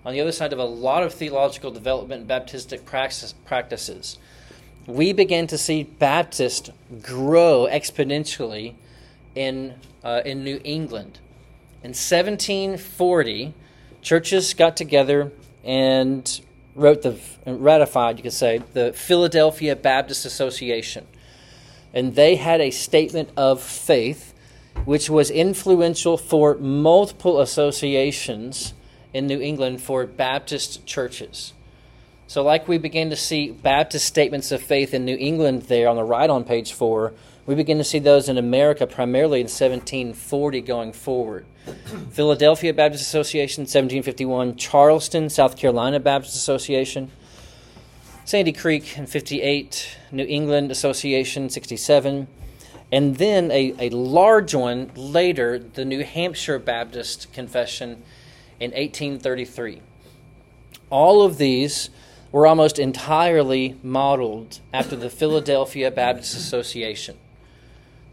on 0.04 0.12
the 0.12 0.20
other 0.20 0.34
side 0.34 0.52
of 0.52 0.60
a 0.60 0.66
lot 0.66 1.04
of 1.04 1.14
theological 1.14 1.72
development 1.72 2.24
and 2.24 2.30
Baptistic 2.30 2.84
practices, 3.46 4.18
we 4.86 5.14
begin 5.14 5.48
to 5.48 5.58
see 5.58 5.84
Baptist 5.84 6.72
grow 7.02 7.66
exponentially 7.72 8.74
in, 9.36 9.76
uh, 10.04 10.22
in 10.26 10.44
New 10.44 10.60
England. 10.66 11.20
In 11.82 11.92
1740, 11.92 13.54
churches 14.02 14.54
got 14.54 14.76
together 14.76 15.32
and 15.64 16.42
wrote 16.76 17.04
the 17.04 17.18
ratified, 17.46 18.18
you 18.18 18.24
could 18.24 18.34
say, 18.34 18.62
the 18.74 18.92
Philadelphia 18.92 19.78
Baptist 19.78 20.26
Association. 20.26 21.08
And 21.94 22.16
they 22.16 22.36
had 22.36 22.60
a 22.60 22.72
statement 22.72 23.30
of 23.38 23.62
faith 23.62 24.31
which 24.86 25.10
was 25.10 25.30
influential 25.30 26.18
for 26.18 26.56
multiple 26.56 27.40
associations 27.40 28.74
in 29.14 29.28
New 29.28 29.40
England 29.40 29.82
for 29.82 30.06
Baptist 30.06 30.86
churches. 30.86 31.54
So, 32.28 32.44
like 32.44 32.68
we 32.68 32.78
begin 32.78 33.10
to 33.10 33.16
see 33.16 33.52
Baptist 33.52 34.06
statements 34.06 34.52
of 34.52 34.62
faith 34.62 34.94
in 34.94 35.04
New 35.04 35.18
England 35.20 35.64
there 35.64 35.90
on 35.90 35.98
the 35.98 36.04
right 36.04 36.30
on 36.30 36.46
page 36.46 36.72
four, 36.72 37.14
we 37.46 37.56
begin 37.56 37.78
to 37.78 37.84
see 37.84 38.00
those 38.00 38.30
in 38.30 38.38
America 38.38 38.88
primarily 38.88 39.42
in 39.42 39.46
1740 39.46 40.62
going 40.62 40.94
forward. 40.94 41.46
Philadelphia 42.12 42.74
Baptist 42.74 43.04
Association, 43.04 43.64
1751, 43.64 44.56
Charleston, 44.56 45.30
South 45.30 45.58
Carolina 45.58 46.00
Baptist 46.00 46.36
Association, 46.36 47.12
Sandy 48.24 48.54
Creek 48.54 48.98
in 48.98 49.08
58, 49.08 49.98
New 50.12 50.26
England 50.26 50.72
Association, 50.72 51.50
67, 51.50 52.28
and 52.92 53.16
then 53.18 53.52
a, 53.52 53.74
a 53.80 53.90
large 53.90 54.54
one 54.54 54.92
later, 54.96 55.58
the 55.58 55.86
New 55.86 56.04
Hampshire 56.04 56.60
Baptist 56.60 57.32
Confession 57.32 58.04
in 58.60 58.72
1833. 58.72 59.82
All 60.90 61.24
of 61.24 61.38
these 61.38 61.90
were 62.32 62.46
almost 62.46 62.80
entirely 62.80 63.78
modeled 63.82 64.60
after 64.74 64.96
the 64.96 65.10
Philadelphia 65.10 65.90
Baptist 65.90 66.36
Association. 66.36 67.18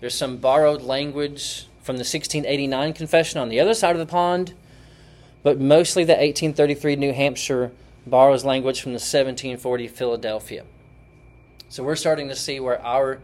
There's 0.01 0.15
some 0.15 0.37
borrowed 0.37 0.83
language 0.83 1.67
from 1.83 1.97
the 1.97 2.01
1689 2.01 2.93
confession 2.93 3.41
on 3.41 3.49
the 3.49 3.59
other 3.59 3.75
side 3.75 3.93
of 3.93 3.99
the 3.99 4.07
pond, 4.07 4.55
but 5.43 5.61
mostly 5.61 6.05
the 6.05 6.13
1833 6.13 6.97
New 6.97 7.13
Hampshire 7.13 7.73
borrows 8.07 8.45
language 8.45 8.81
from 8.81 8.93
the 8.93 8.97
1740 8.97 9.89
Philadelphia. 9.89 10.65
So 11.69 11.83
we're 11.83 11.97
starting 11.97 12.29
to 12.29 12.37
see 12.37 12.61
where 12.61 12.81
our 12.85 13.21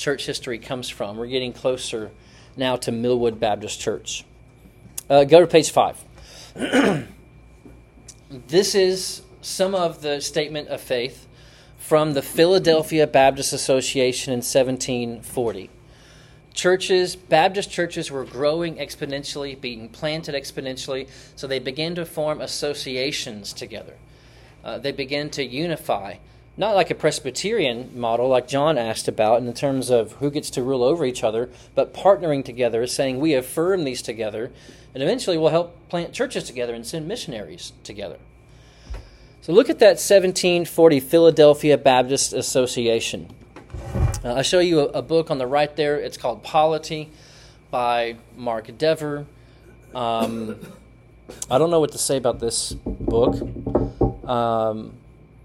church 0.00 0.26
history 0.26 0.58
comes 0.58 0.88
from. 0.88 1.16
We're 1.16 1.26
getting 1.26 1.52
closer 1.52 2.10
now 2.56 2.76
to 2.76 2.90
Milwood 2.90 3.38
Baptist 3.38 3.80
Church. 3.80 4.24
Uh, 5.08 5.24
go 5.24 5.40
to 5.40 5.46
page 5.46 5.70
five. 5.70 6.02
this 8.48 8.74
is 8.74 9.22
some 9.42 9.74
of 9.74 10.02
the 10.02 10.20
statement 10.20 10.68
of 10.68 10.80
faith 10.80 11.26
from 11.78 12.14
the 12.14 12.22
Philadelphia 12.22 13.06
Baptist 13.06 13.52
Association 13.52 14.32
in 14.32 14.38
1740 14.38 15.70
churches, 16.60 17.16
Baptist 17.16 17.70
churches 17.70 18.10
were 18.10 18.24
growing 18.24 18.76
exponentially, 18.76 19.58
being 19.58 19.88
planted 19.88 20.34
exponentially, 20.34 21.08
so 21.36 21.46
they 21.46 21.58
began 21.58 21.94
to 21.94 22.04
form 22.04 22.40
associations 22.40 23.52
together. 23.52 23.94
Uh, 24.62 24.78
they 24.78 24.92
began 24.92 25.30
to 25.30 25.44
unify, 25.44 26.16
not 26.56 26.74
like 26.74 26.90
a 26.90 26.94
Presbyterian 26.94 27.98
model, 27.98 28.28
like 28.28 28.48
John 28.48 28.76
asked 28.76 29.08
about, 29.08 29.42
in 29.42 29.52
terms 29.54 29.90
of 29.90 30.12
who 30.14 30.30
gets 30.30 30.50
to 30.50 30.62
rule 30.62 30.82
over 30.82 31.04
each 31.04 31.24
other, 31.24 31.48
but 31.74 31.94
partnering 31.94 32.44
together, 32.44 32.86
saying 32.86 33.18
we 33.18 33.34
affirm 33.34 33.84
these 33.84 34.02
together, 34.02 34.52
and 34.94 35.02
eventually 35.02 35.38
we'll 35.38 35.50
help 35.50 35.88
plant 35.88 36.12
churches 36.12 36.44
together 36.44 36.74
and 36.74 36.86
send 36.86 37.08
missionaries 37.08 37.72
together. 37.84 38.18
So 39.42 39.52
look 39.52 39.70
at 39.70 39.78
that 39.78 39.96
1740 39.96 41.00
Philadelphia 41.00 41.78
Baptist 41.78 42.34
Association. 42.34 43.34
Uh, 44.22 44.34
I 44.34 44.42
show 44.42 44.58
you 44.58 44.80
a, 44.80 44.84
a, 44.86 45.02
book 45.02 45.30
on 45.30 45.38
the 45.38 45.46
right 45.46 45.74
there. 45.76 45.96
It's 45.96 46.18
called 46.18 46.42
Polity 46.42 47.08
by 47.70 48.16
Mark 48.36 48.76
Dever. 48.76 49.24
Um, 49.94 50.56
I 51.50 51.56
don't 51.56 51.70
know 51.70 51.80
what 51.80 51.92
to 51.92 51.98
say 51.98 52.18
about 52.18 52.38
this 52.38 52.72
book. 52.72 53.40
Um, 54.28 54.92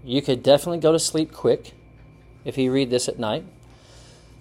you 0.06 0.22
could 0.22 0.42
definitely 0.42 0.78
go 0.78 0.92
to 0.92 0.98
sleep 1.00 1.32
quick 1.32 1.72
if 2.44 2.56
you 2.56 2.72
read 2.72 2.90
this 2.90 3.08
at 3.08 3.18
night. 3.18 3.44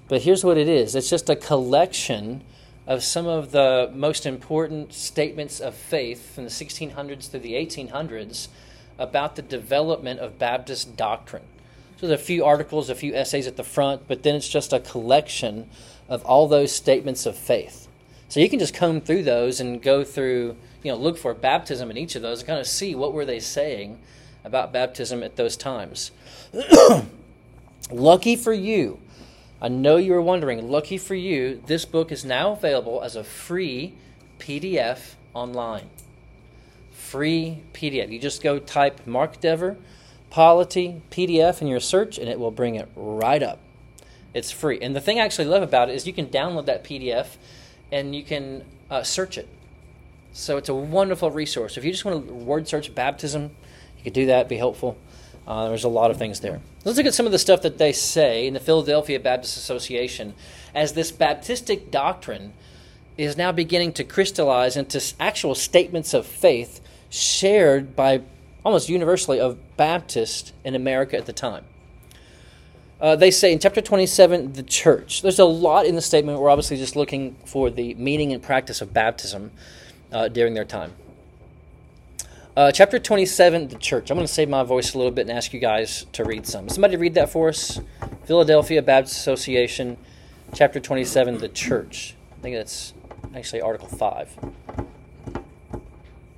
But 0.08 0.21
here's 0.21 0.43
what 0.43 0.58
it 0.58 0.69
is 0.69 0.95
it's 0.95 1.10
just 1.10 1.30
a 1.30 1.36
collection 1.36 2.43
of 2.86 3.04
some 3.04 3.25
of 3.25 3.51
the 3.51 3.91
most 3.93 4.28
important 4.28 4.93
statements 4.93 5.60
of 5.60 5.73
faith 5.73 6.36
from 6.36 6.43
the 6.43 6.51
1600s 6.51 7.32
through 7.32 7.39
the 7.39 7.54
1800s 7.54 8.47
about 8.99 9.36
the 9.36 9.41
development 9.41 10.19
of 10.19 10.38
Baptist 10.38 10.95
doctrine. 10.95 11.43
So 11.97 12.08
there's 12.08 12.21
a 12.21 12.23
few 12.23 12.45
articles, 12.45 12.91
a 12.91 12.95
few 12.95 13.15
essays 13.15 13.47
at 13.47 13.58
the 13.58 13.63
front, 13.63 14.08
but 14.08 14.21
then 14.21 14.36
it's 14.36 14.47
just 14.47 14.71
a 14.71 14.80
collection 14.80 15.67
of 16.08 16.23
all 16.25 16.47
those 16.47 16.71
statements 16.71 17.25
of 17.25 17.36
faith. 17.36 17.88
So 18.30 18.39
you 18.39 18.49
can 18.49 18.60
just 18.60 18.75
comb 18.75 19.01
through 19.01 19.23
those 19.23 19.60
and 19.60 19.82
go 19.82 20.04
through, 20.04 20.56
you 20.84 20.91
know, 20.91 20.97
look 20.97 21.17
for 21.17 21.34
baptism 21.34 21.89
in 21.89 21.97
each 21.97 22.15
of 22.15 22.21
those 22.21 22.39
and 22.39 22.47
kind 22.47 22.60
of 22.60 22.67
see 22.67 22.93
what 22.93 23.13
were 23.13 23.25
they 23.25 23.39
saying 23.39 23.97
about 24.45 24.71
baptism 24.71 25.23
at 25.23 25.36
those 25.36 25.58
times. 25.58 26.12
lucky 27.91 28.36
for 28.36 28.53
you, 28.53 28.99
I 29.62 29.67
know 29.67 29.97
you 29.97 30.13
were 30.13 30.21
wondering, 30.21 30.69
lucky 30.69 30.97
for 30.97 31.15
you, 31.15 31.62
this 31.65 31.86
book 31.86 32.12
is 32.12 32.23
now 32.23 32.51
available 32.51 33.01
as 33.01 33.15
a 33.15 33.23
free 33.23 33.93
PDF 34.39 35.15
online. 35.34 35.89
Free 36.93 37.63
PDF. 37.73 38.12
You 38.12 38.19
just 38.19 38.43
go 38.43 38.60
type 38.60 39.08
Mark 39.08 39.39
Dever, 39.39 39.77
polity, 40.29 41.01
PDF 41.12 41.62
in 41.62 41.67
your 41.67 41.79
search, 41.79 42.17
and 42.17 42.29
it 42.29 42.39
will 42.39 42.51
bring 42.51 42.75
it 42.75 42.89
right 42.95 43.41
up. 43.41 43.60
It's 44.34 44.51
free. 44.51 44.79
And 44.81 44.95
the 44.95 45.01
thing 45.01 45.19
I 45.19 45.23
actually 45.23 45.45
love 45.45 45.63
about 45.63 45.89
it 45.89 45.95
is 45.95 46.05
you 46.05 46.13
can 46.13 46.27
download 46.27 46.65
that 46.65 46.84
PDF 46.84 47.38
and 47.91 48.13
you 48.13 48.23
can 48.23 48.65
uh, 48.91 49.03
search 49.03 49.38
it. 49.38 49.47
So 50.34 50.58
it's 50.58 50.67
a 50.67 50.73
wonderful 50.75 51.31
resource. 51.31 51.77
If 51.77 51.86
you 51.86 51.91
just 51.91 52.03
want 52.03 52.27
to 52.27 52.34
word 52.34 52.67
search 52.67 52.93
baptism, 52.93 53.51
could 54.06 54.13
do 54.13 54.28
that, 54.28 54.48
be 54.48 54.58
helpful. 54.58 54.98
Uh, 55.48 55.68
there's 55.68 55.84
a 55.84 55.89
lot 55.89 56.10
of 56.10 56.18
things 56.18 56.39
there. 56.39 56.62
Let's 56.84 56.98
look 56.98 57.06
at 57.06 57.13
some 57.13 57.26
of 57.26 57.32
the 57.32 57.39
stuff 57.39 57.62
that 57.63 57.78
they 57.78 57.91
say 57.91 58.48
in 58.48 58.54
the 58.54 58.60
Philadelphia 58.60 59.20
Baptist 59.20 59.58
Association 59.58 60.34
as 60.74 60.94
this 60.94 61.12
Baptistic 61.12 61.91
doctrine 61.91 62.54
is 63.18 63.38
now 63.38 63.52
beginning 63.52 63.94
to 63.94 64.04
crystallize 64.04 64.76
into 64.76 65.02
actual 65.20 65.56
statements 65.56 66.13
of 66.13 66.26
faith 66.26 66.82
shared 67.10 67.96
by 67.96 68.22
almost 68.63 68.89
universally 68.89 69.39
of 69.39 69.58
Baptists 69.78 70.52
in 70.63 70.76
America 70.76 71.18
at 71.18 71.26
the 71.26 71.34
time. 71.34 71.63
Uh, 73.00 73.15
they 73.15 73.30
say 73.30 73.52
in 73.52 73.60
chapter 73.60 73.82
27, 73.82 74.54
the 74.54 74.63
church. 74.63 75.22
There's 75.22 75.39
a 75.39 75.46
lot 75.46 75.86
in 75.86 75.96
the 75.96 76.02
statement. 76.02 76.39
We're 76.39 76.50
obviously 76.50 76.78
just 76.78 76.96
looking 76.96 77.36
for 77.46 77.70
the 77.70 77.94
meaning 77.96 78.34
and 78.34 78.41
practice 78.41 78.82
of 78.82 78.94
baptism 78.94 79.52
uh, 80.12 80.30
during 80.30 80.54
their 80.54 80.65
time. 80.65 80.94
Uh, 82.56 82.72
chapter 82.72 82.98
27, 82.98 83.68
the 83.68 83.76
church. 83.76 84.10
I'm 84.10 84.15
going 84.15 84.26
to 84.26 84.32
save 84.32 84.48
my 84.48 84.63
voice 84.63 84.94
a 84.94 84.98
little 84.98 85.12
bit 85.12 85.28
and 85.28 85.38
ask 85.38 85.54
you 85.54 85.60
guys 85.60 86.06
to 86.13 86.24
read 86.24 86.48
some. 86.48 86.70
Somebody 86.70 86.96
read 86.96 87.13
that 87.15 87.30
for 87.30 87.50
us. 87.50 87.82
Philadelphia 88.24 88.82
Baptist 88.82 89.18
Association, 89.18 89.98
chapter 90.54 90.80
27, 90.80 91.39
the 91.39 91.50
church. 91.50 92.15
I 92.32 92.41
think 92.41 92.56
that's 92.56 92.94
actually 93.36 93.60
Article 93.62 93.89
5. 93.89 94.38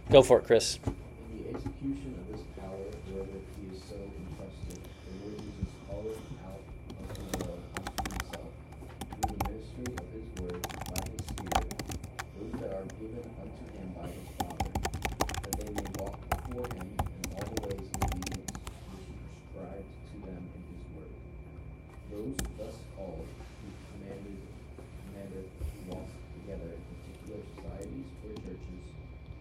Go 0.10 0.24
for 0.24 0.40
it, 0.40 0.46
Chris. 0.46 0.80
The 0.84 1.50
execution 1.54 2.16
of 2.18 2.28
this 2.32 2.42
power, 2.60 2.72
wherever 3.14 3.38
he 3.62 3.76
is 3.76 3.84
so 3.84 3.96
entrusted, 3.96 4.82
the 5.06 5.14
Lord 5.22 5.38
uses 5.38 5.70
calleth 5.86 6.18
out 6.42 6.62
of 6.98 7.06
the 7.14 7.46
world 7.46 7.62
unto 7.78 8.10
himself, 8.10 8.50
through 9.22 9.38
the 9.38 9.50
ministry 9.52 9.86
of 9.94 10.08
his 10.18 10.26
word 10.42 10.62
by 10.66 11.02
his 11.14 11.22
Spirit, 11.30 11.70
those 12.40 12.54
that 12.62 12.72
are 12.74 12.88
given 12.98 13.26
unto 13.38 13.64
him 13.78 13.88
by 13.94 14.08
his 14.10 14.28
Father, 14.40 14.72
that 15.44 15.54
they 15.60 15.70
may 15.76 15.90
walk 16.00 16.16
before 16.32 16.68
him 16.72 16.88
in 16.88 17.28
all 17.36 17.44
the 17.52 17.60
ways 17.68 17.84
of 17.84 18.00
obedience 18.08 18.48
which 18.96 19.04
he 19.04 19.16
prescribed 19.28 19.92
to 20.08 20.16
them 20.24 20.40
in 20.56 20.62
his 20.72 20.84
word. 20.96 21.12
Those 22.16 22.40
thus 22.56 22.80
called, 22.96 23.28
he 23.60 23.68
commanded, 23.92 24.40
commanded 25.04 25.46
to 25.52 25.76
walk 25.92 26.08
together 26.40 26.72
in 26.72 26.82
particular 26.96 27.44
societies 27.60 28.08
or 28.24 28.32
churches 28.40 28.88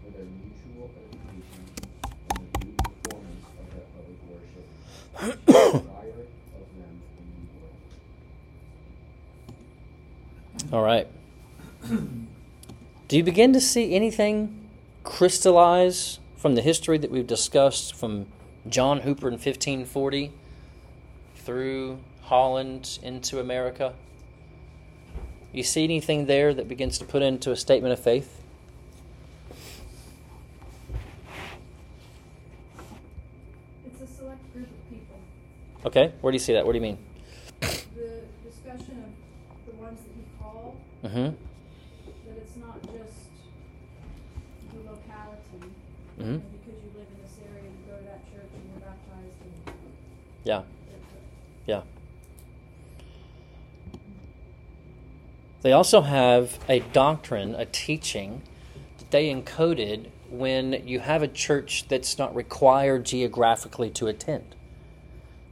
for 0.03 0.11
their 0.11 0.27
mutual 0.27 0.91
edification 0.99 1.65
and 2.07 2.39
the 2.43 2.59
due 2.59 2.75
performance 2.77 3.47
of 3.57 3.67
that 3.75 3.87
public 3.95 4.19
worship, 4.27 4.67
desire 5.47 6.23
of 6.23 6.67
them 6.77 6.95
in 7.17 7.27
the 7.33 7.47
world. 7.57 7.81
All 10.73 10.83
right. 10.83 11.07
Do 11.89 13.17
you 13.17 13.23
begin 13.23 13.53
to 13.53 13.61
see 13.61 13.95
anything 13.95 14.69
crystallize 15.05 16.19
from 16.37 16.57
the 16.57 16.63
history 16.63 16.99
that 16.99 17.11
we've 17.11 17.27
discussed 17.27 17.95
from 17.95 18.27
John 18.69 19.01
Hooper 19.01 19.29
in 19.29 19.35
1540 19.35 20.33
through 21.37 21.99
Holland 22.23 22.99
into 23.03 23.39
America? 23.39 23.95
You 25.53 25.63
see 25.63 25.85
anything 25.85 26.27
there 26.27 26.53
that 26.53 26.69
begins 26.69 26.99
to 26.99 27.05
put 27.05 27.23
into 27.23 27.53
a 27.53 27.57
statement 27.57 27.93
of 27.93 28.01
faith? 28.01 28.43
It's 33.87 34.01
a 34.01 34.07
select 34.07 34.53
group 34.53 34.67
of 34.67 34.91
people. 34.91 35.19
Okay, 35.87 36.13
where 36.21 36.33
do 36.33 36.35
you 36.35 36.41
see 36.41 36.53
that? 36.55 36.67
What 36.67 36.73
do 36.73 36.79
you 36.79 36.83
mean? 36.83 36.99
The 37.97 38.21
discussion 38.45 39.03
of 39.03 39.73
the 39.73 39.81
ones 39.81 39.99
that 40.01 40.13
he 40.15 40.25
called, 40.39 40.77
Mm-hmm. 41.05 41.17
that 41.17 41.35
it's 42.37 42.57
not 42.57 42.83
just 42.83 43.29
the 44.73 44.79
locality. 44.91 45.73
Mhm. 46.19 46.21
and 46.21 46.43
Because 46.53 46.83
you 46.83 46.91
live 46.99 47.07
in 47.15 47.23
this 47.23 47.37
area, 47.49 47.71
you 47.71 47.91
go 47.91 47.97
to 47.99 48.05
that 48.05 48.25
church 48.33 48.51
and 48.55 48.63
you're 48.71 48.81
baptized 48.81 49.41
and. 49.69 49.75
Yeah, 50.45 50.63
yeah. 51.67 51.83
They 55.63 55.73
also 55.73 56.03
have 56.03 56.59
a 56.69 56.81
doctrine, 56.81 57.55
a 57.55 57.67
teaching 57.67 58.43
that 58.99 59.11
they 59.11 59.33
encoded 59.33 60.11
when 60.31 60.83
you 60.87 61.01
have 61.01 61.23
a 61.23 61.29
church 61.29 61.87
that's 61.89 62.19
not 62.19 62.35
required 62.35 63.05
geographically 63.05 63.91
to 63.91 64.07
attend. 64.07 64.55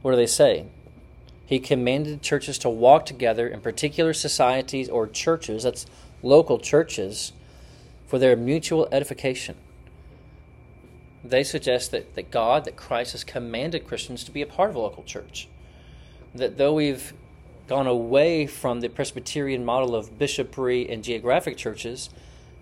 What 0.01 0.11
do 0.11 0.17
they 0.17 0.25
say? 0.27 0.65
He 1.45 1.59
commanded 1.59 2.21
churches 2.21 2.57
to 2.59 2.69
walk 2.69 3.05
together 3.05 3.47
in 3.47 3.61
particular 3.61 4.13
societies 4.13 4.89
or 4.89 5.07
churches, 5.07 5.63
that's 5.63 5.85
local 6.23 6.57
churches, 6.57 7.33
for 8.07 8.17
their 8.17 8.35
mutual 8.35 8.87
edification. 8.91 9.55
They 11.23 11.43
suggest 11.43 11.91
that, 11.91 12.15
that 12.15 12.31
God, 12.31 12.65
that 12.65 12.75
Christ 12.75 13.13
has 13.13 13.23
commanded 13.23 13.87
Christians 13.87 14.23
to 14.23 14.31
be 14.31 14.41
a 14.41 14.47
part 14.47 14.69
of 14.69 14.75
a 14.75 14.79
local 14.79 15.03
church. 15.03 15.47
That 16.33 16.57
though 16.57 16.73
we've 16.73 17.13
gone 17.67 17.87
away 17.87 18.45
from 18.45 18.81
the 18.81 18.89
Presbyterian 18.89 19.65
model 19.65 19.95
of 19.95 20.19
bishopry 20.19 20.87
and 20.89 21.03
geographic 21.03 21.57
churches, 21.57 22.09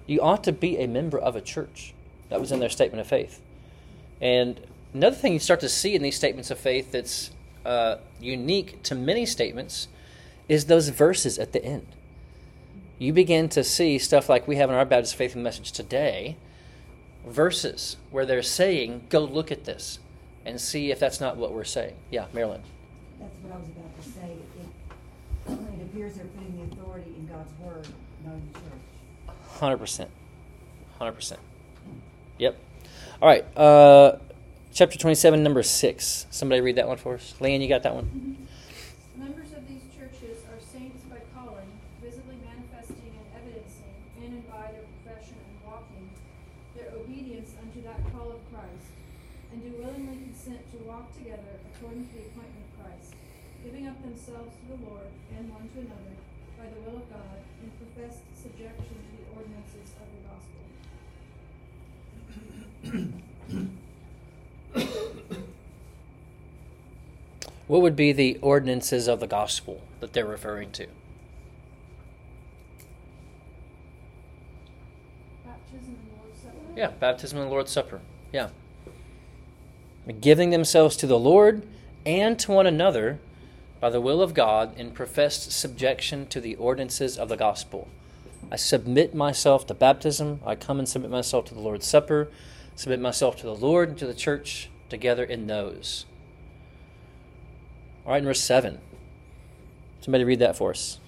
you 0.08 0.22
ought 0.22 0.44
to 0.46 0.52
be 0.52 0.78
a 0.78 0.88
member 0.88 1.18
of 1.18 1.36
a 1.36 1.42
church. 1.42 1.94
That 2.30 2.40
was 2.40 2.52
in 2.52 2.60
their 2.60 2.70
statement 2.70 3.02
of 3.02 3.08
faith. 3.08 3.42
And 4.22 4.60
another 4.94 5.16
thing 5.16 5.34
you 5.34 5.40
start 5.40 5.60
to 5.62 5.70
see 5.70 5.96
in 5.96 6.02
these 6.02 6.16
statements 6.16 6.52
of 6.52 6.58
faith 6.58 6.92
that's 6.92 7.32
uh, 7.66 7.98
unique 8.20 8.82
to 8.84 8.96
many 8.96 9.26
statements 9.26 9.88
is 10.48 10.66
those 10.66 10.90
verses 10.90 11.40
at 11.40 11.54
the 11.54 11.64
end. 11.64 11.88
You 13.00 13.14
begin 13.14 13.50
to 13.50 13.64
see 13.64 13.98
stuff 13.98 14.30
like 14.30 14.48
we 14.48 14.58
have 14.58 14.70
in 14.70 14.76
our 14.76 14.86
Baptist 14.86 15.16
Faith 15.16 15.36
and 15.36 15.44
Message 15.44 15.72
today 15.72 16.38
verses 17.26 17.98
where 18.12 18.26
they're 18.26 18.42
saying, 18.42 19.06
go 19.10 19.24
look 19.24 19.52
at 19.52 19.66
this 19.66 20.00
and 20.46 20.60
see 20.60 20.92
if 20.92 21.00
that's 21.00 21.22
not 21.22 21.38
what 21.38 21.54
we're 21.54 21.64
saying. 21.64 21.96
Yeah, 22.12 22.26
Marilyn. 22.34 22.62
That's 23.20 23.34
what 23.42 23.54
I 23.54 23.58
was 23.58 23.68
about 23.70 24.04
to 24.04 24.10
say. 24.10 24.38
It, 25.48 25.80
it 25.80 25.84
appears 25.84 26.16
they're 26.16 26.26
putting 26.26 26.58
the 26.58 26.76
authority 26.76 27.14
in 27.18 27.28
God's 27.28 27.52
word, 27.60 27.88
not 28.26 28.34
in 28.34 28.50
the 28.52 28.60
church. 28.60 29.38
Hundred 29.60 29.78
percent, 29.78 30.10
hundred 30.98 31.14
percent. 31.14 31.40
Yep. 32.40 32.58
All 33.22 33.28
right. 33.30 33.58
Uh, 33.58 34.18
chapter 34.74 34.98
twenty-seven, 34.98 35.44
number 35.44 35.62
six. 35.62 36.26
Somebody 36.32 36.60
read 36.62 36.78
that 36.78 36.88
one 36.88 36.98
for 36.98 37.14
us. 37.14 37.36
Leanne, 37.40 37.62
you 37.62 37.70
got 37.70 37.84
that 37.84 37.94
one. 37.94 38.48
Members 39.16 39.54
of 39.54 39.68
these 39.70 39.86
churches 39.94 40.42
are 40.50 40.58
saints 40.60 41.06
by 41.06 41.22
calling, 41.38 41.70
visibly 42.02 42.36
manifesting 42.42 43.14
and 43.14 43.28
evidencing, 43.38 43.94
in 44.18 44.34
and 44.42 44.50
by 44.50 44.74
their 44.74 44.90
profession 45.06 45.38
and 45.38 45.62
walking, 45.62 46.10
their 46.74 46.90
obedience 46.98 47.54
unto 47.62 47.86
that 47.86 48.02
call 48.12 48.34
of 48.34 48.42
Christ, 48.50 48.90
and 49.54 49.62
do 49.62 49.78
willingly 49.78 50.18
consent 50.26 50.66
to 50.74 50.78
walk 50.90 51.14
together 51.14 51.62
according 51.70 52.10
to 52.10 52.14
the 52.18 52.26
appointment 52.34 52.66
of 52.66 52.74
Christ, 52.82 53.14
giving 53.62 53.86
up 53.86 54.02
themselves 54.02 54.58
to 54.58 54.66
the 54.74 54.82
Lord 54.90 55.14
and 55.38 55.54
one 55.54 55.70
to 55.78 55.86
another 55.86 56.18
by 56.58 56.66
the 56.74 56.82
will 56.82 56.98
of 56.98 57.06
God, 57.14 57.46
in 57.62 57.70
professed 57.78 58.26
subjection 58.34 58.90
to 58.90 59.14
the 59.22 59.30
ordinances 59.38 59.94
of 60.02 60.10
the 60.10 60.22
gospel. 60.26 60.66
What 67.74 67.82
would 67.82 67.96
be 67.96 68.12
the 68.12 68.38
ordinances 68.40 69.08
of 69.08 69.20
the 69.20 69.26
gospel 69.26 69.82
that 70.00 70.14
they're 70.14 70.28
referring 70.28 70.70
to? 70.74 70.86
Baptism 75.44 75.98
and 75.98 76.12
Lord's 76.16 76.40
Supper. 76.40 76.58
Yeah, 76.78 76.92
baptism 77.00 77.40
and 77.40 77.48
the 77.48 77.52
Lord's 77.52 77.72
Supper. 77.72 78.02
Yeah. 78.32 78.50
Giving 80.22 80.52
themselves 80.52 80.96
to 80.98 81.08
the 81.08 81.18
Lord 81.18 81.66
and 82.06 82.38
to 82.42 82.52
one 82.52 82.68
another 82.68 83.18
by 83.80 83.90
the 83.90 84.00
will 84.00 84.22
of 84.22 84.36
God 84.36 84.78
in 84.78 84.92
professed 84.92 85.52
subjection 85.52 86.28
to 86.28 86.40
the 86.40 86.54
ordinances 86.58 87.18
of 87.18 87.28
the 87.28 87.38
gospel. 87.38 87.88
I 88.52 88.56
submit 88.56 89.16
myself 89.16 89.66
to 89.66 89.74
baptism. 89.74 90.42
I 90.46 90.54
come 90.54 90.78
and 90.78 90.88
submit 90.88 91.10
myself 91.10 91.46
to 91.46 91.56
the 91.56 91.60
Lord's 91.60 91.88
Supper, 91.88 92.30
submit 92.76 93.00
myself 93.00 93.36
to 93.38 93.48
the 93.48 93.56
Lord 93.56 93.90
and 93.90 93.98
to 93.98 94.06
the 94.06 94.14
church 94.14 94.70
together 94.90 95.24
in 95.24 95.48
those. 95.48 96.06
All 98.06 98.12
right, 98.12 98.18
in 98.20 98.26
verse 98.26 98.42
7. 98.42 98.80
Somebody 100.02 100.24
read 100.26 100.40
that 100.40 100.58
for 100.58 100.72
us. 100.72 101.00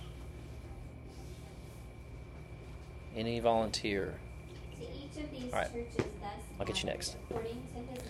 Any 3.16 3.40
volunteer? 3.40 4.16
To 4.80 4.84
each 4.84 5.24
of 5.24 5.32
these 5.32 5.52
All 5.52 5.60
right. 5.60 5.72
churches 5.72 6.12
thus 6.22 6.32
I'll 6.60 6.66
get 6.66 6.84
you 6.84 6.90
next. 6.90 7.16
According 7.30 7.62
to 7.74 7.80
his 7.92 8.04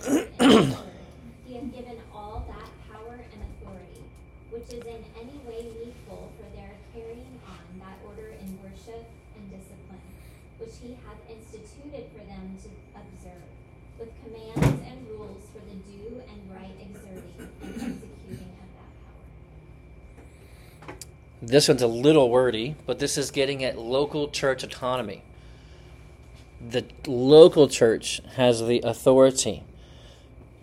mind, 0.00 0.16
word 0.16 0.28
and 0.40 0.64
his 0.64 0.76
word. 0.76 0.86
He 1.46 1.54
has 1.54 1.64
given 1.64 1.98
all 2.14 2.44
that 2.48 2.68
power 2.90 3.14
and 3.16 3.40
authority, 3.52 4.04
which 4.50 4.68
is 4.72 4.84
in 4.84 5.04
any 5.20 5.38
way 5.48 5.68
needful 5.84 6.32
for 6.36 6.56
their 6.56 6.72
carrying 6.94 7.40
on 7.48 7.64
that 7.80 7.98
order 8.06 8.32
in 8.40 8.58
worship 8.62 9.04
and 9.36 9.44
discipline, 9.50 10.04
which 10.58 10.72
he 10.82 10.96
hath 11.04 11.20
instituted 11.28 12.08
for 12.16 12.24
them 12.24 12.56
to 12.64 12.68
observe, 12.96 13.48
with 14.00 14.08
commands 14.24 14.80
and 14.88 15.08
rules 15.08 15.44
for 15.52 15.60
the 15.64 15.76
due 15.88 16.20
and 16.28 16.40
right 16.52 16.76
exerting 16.80 17.36
and 17.40 17.72
executing 17.72 18.52
of 18.60 18.68
that 18.76 18.92
power. 19.00 19.24
This 21.46 21.68
one's 21.68 21.82
a 21.82 21.86
little 21.86 22.28
wordy, 22.28 22.74
but 22.86 22.98
this 22.98 23.16
is 23.16 23.30
getting 23.30 23.62
at 23.62 23.78
local 23.78 24.28
church 24.28 24.64
autonomy. 24.64 25.22
The 26.60 26.84
local 27.06 27.68
church 27.68 28.20
has 28.34 28.66
the 28.66 28.80
authority 28.82 29.62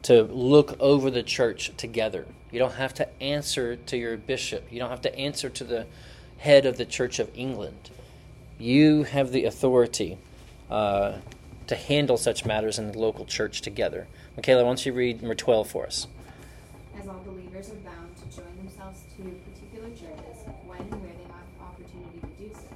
to 0.02 0.24
look 0.24 0.76
over 0.82 1.10
the 1.10 1.24
church 1.24 1.72
together. 1.78 2.26
You 2.52 2.60
don't 2.60 2.74
have 2.74 2.94
to 2.96 3.24
answer 3.24 3.78
to 3.78 3.96
your 3.96 4.18
bishop, 4.18 4.68
you 4.70 4.80
don't 4.80 4.90
have 4.90 5.02
to 5.04 5.16
answer 5.18 5.50
to 5.52 5.64
the 5.64 5.86
head 6.40 6.66
of 6.66 6.76
the 6.76 6.86
Church 6.86 7.18
of 7.18 7.30
England. 7.34 7.90
You 8.60 9.04
have 9.04 9.32
the 9.32 9.46
authority 9.46 10.18
uh, 10.70 11.20
to 11.68 11.76
handle 11.78 12.18
such 12.18 12.44
matters 12.44 12.78
in 12.78 12.92
the 12.92 13.00
local 13.00 13.24
church 13.24 13.62
together. 13.62 14.08
Michaela, 14.36 14.64
why 14.64 14.70
don't 14.72 14.86
you 14.86 14.92
read 14.92 15.22
number 15.22 15.36
12 15.36 15.70
for 15.70 15.86
us? 15.86 16.08
as 17.00 17.08
all 17.08 17.22
believers 17.26 17.70
are 17.70 17.76
bound 17.76 18.16
to 18.16 18.36
join 18.36 18.56
themselves 18.58 19.02
to 19.16 19.24
particular 19.52 19.90
churches 19.90 20.33
when 20.78 20.92
and 20.92 21.02
where 21.02 21.14
they 21.14 21.30
have 21.30 21.46
opportunity 21.62 22.20
to 22.20 22.34
do 22.42 22.50
so. 22.54 22.70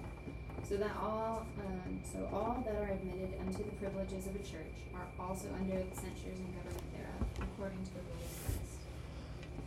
So 0.70 0.78
that 0.78 0.92
all, 1.02 1.46
um, 1.60 2.00
so 2.04 2.30
all 2.32 2.64
that 2.66 2.76
are 2.76 2.92
admitted 2.94 3.40
unto 3.40 3.64
the 3.64 3.76
privileges 3.82 4.28
of 4.28 4.36
a 4.36 4.40
church 4.40 4.76
are 4.94 5.08
also 5.20 5.48
under 5.60 5.78
the 5.78 5.96
censures 5.96 6.38
and 6.38 6.54
government 6.56 6.84
thereof, 6.94 7.26
according 7.42 7.84
to 7.84 7.92
the 7.94 8.02
rule 8.06 8.22
of 8.22 8.46
Christ. 8.46 8.78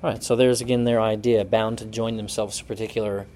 All 0.02 0.10
right, 0.10 0.22
so 0.22 0.36
there's 0.36 0.60
again 0.60 0.84
their 0.84 1.00
idea, 1.00 1.44
bound 1.44 1.78
to 1.78 1.84
join 1.86 2.16
themselves 2.16 2.58
to 2.58 2.64
particular 2.64 3.26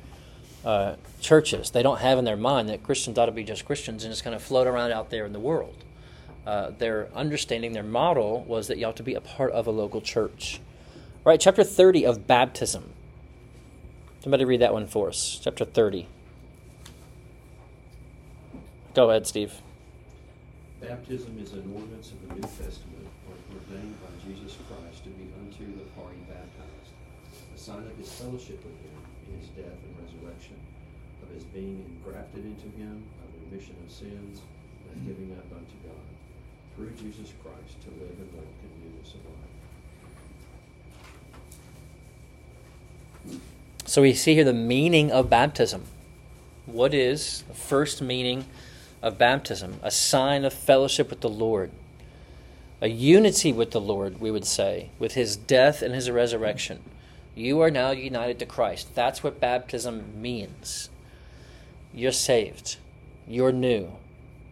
uh, 0.64 0.96
churches. 1.20 1.70
They 1.70 1.82
don't 1.82 2.00
have 2.00 2.18
in 2.18 2.24
their 2.24 2.36
mind 2.36 2.68
that 2.68 2.82
Christians 2.82 3.18
ought 3.18 3.26
to 3.26 3.32
be 3.32 3.44
just 3.44 3.64
Christians 3.64 4.04
and 4.04 4.12
just 4.12 4.24
kind 4.24 4.34
of 4.34 4.42
float 4.42 4.66
around 4.66 4.92
out 4.92 5.10
there 5.10 5.26
in 5.26 5.32
the 5.32 5.40
world. 5.40 5.76
Uh, 6.46 6.70
their 6.76 7.08
understanding, 7.14 7.72
their 7.72 7.82
model 7.82 8.44
was 8.46 8.68
that 8.68 8.76
you 8.76 8.86
ought 8.86 8.96
to 8.96 9.02
be 9.02 9.14
a 9.14 9.20
part 9.20 9.52
of 9.52 9.66
a 9.66 9.70
local 9.70 10.00
church. 10.00 10.60
All 11.24 11.30
right, 11.30 11.40
chapter 11.40 11.64
30 11.64 12.04
of 12.04 12.26
baptism. 12.26 12.93
Somebody 14.24 14.48
read 14.48 14.64
that 14.64 14.72
one 14.72 14.88
for 14.88 15.12
us. 15.12 15.36
Chapter 15.44 15.66
30. 15.66 16.08
Go 18.94 19.10
ahead, 19.10 19.26
Steve. 19.26 19.52
Baptism 20.80 21.36
is 21.36 21.52
an 21.52 21.68
ordinance 21.68 22.08
of 22.16 22.24
the 22.24 22.34
New 22.40 22.48
Testament 22.48 23.04
ordained 23.52 24.00
by 24.00 24.08
Jesus 24.24 24.56
Christ 24.64 25.04
to 25.04 25.12
be 25.12 25.28
unto 25.44 25.68
the 25.76 25.84
party 25.92 26.16
baptized, 26.24 26.88
a 27.52 27.58
sign 27.60 27.84
of 27.84 27.92
his 28.00 28.08
fellowship 28.16 28.64
with 28.64 28.80
him 28.80 28.96
in 29.28 29.44
his 29.44 29.52
death 29.60 29.76
and 29.76 29.92
resurrection, 30.00 30.56
of 31.20 31.28
his 31.28 31.44
being 31.52 31.84
engrafted 31.84 32.48
into 32.48 32.72
him, 32.80 33.04
of 33.20 33.28
remission 33.44 33.76
of 33.84 33.92
sins, 33.92 34.40
and 34.40 34.96
of 34.96 35.04
giving 35.04 35.36
up 35.36 35.52
unto 35.52 35.76
God, 35.84 36.08
through 36.72 36.96
Jesus 36.96 37.28
Christ 37.44 37.76
to 37.84 37.92
live 38.00 38.16
and 38.16 38.32
walk 38.32 38.48
in 38.64 38.72
newness 38.88 39.20
of 39.20 39.20
life. 43.36 43.52
So 43.86 44.00
we 44.00 44.14
see 44.14 44.34
here 44.34 44.44
the 44.44 44.54
meaning 44.54 45.12
of 45.12 45.28
baptism. 45.28 45.84
What 46.64 46.94
is 46.94 47.44
the 47.46 47.54
first 47.54 48.00
meaning 48.00 48.46
of 49.02 49.18
baptism? 49.18 49.78
A 49.82 49.90
sign 49.90 50.46
of 50.46 50.54
fellowship 50.54 51.10
with 51.10 51.20
the 51.20 51.28
Lord, 51.28 51.70
a 52.80 52.88
unity 52.88 53.52
with 53.52 53.72
the 53.72 53.80
Lord, 53.80 54.20
we 54.20 54.30
would 54.30 54.46
say, 54.46 54.88
with 54.98 55.12
his 55.12 55.36
death 55.36 55.82
and 55.82 55.94
his 55.94 56.10
resurrection. 56.10 56.80
You 57.34 57.60
are 57.60 57.70
now 57.70 57.90
united 57.90 58.38
to 58.38 58.46
Christ. 58.46 58.94
That's 58.94 59.22
what 59.22 59.38
baptism 59.38 60.20
means. 60.20 60.88
You're 61.92 62.12
saved, 62.12 62.78
you're 63.28 63.52
new, 63.52 63.92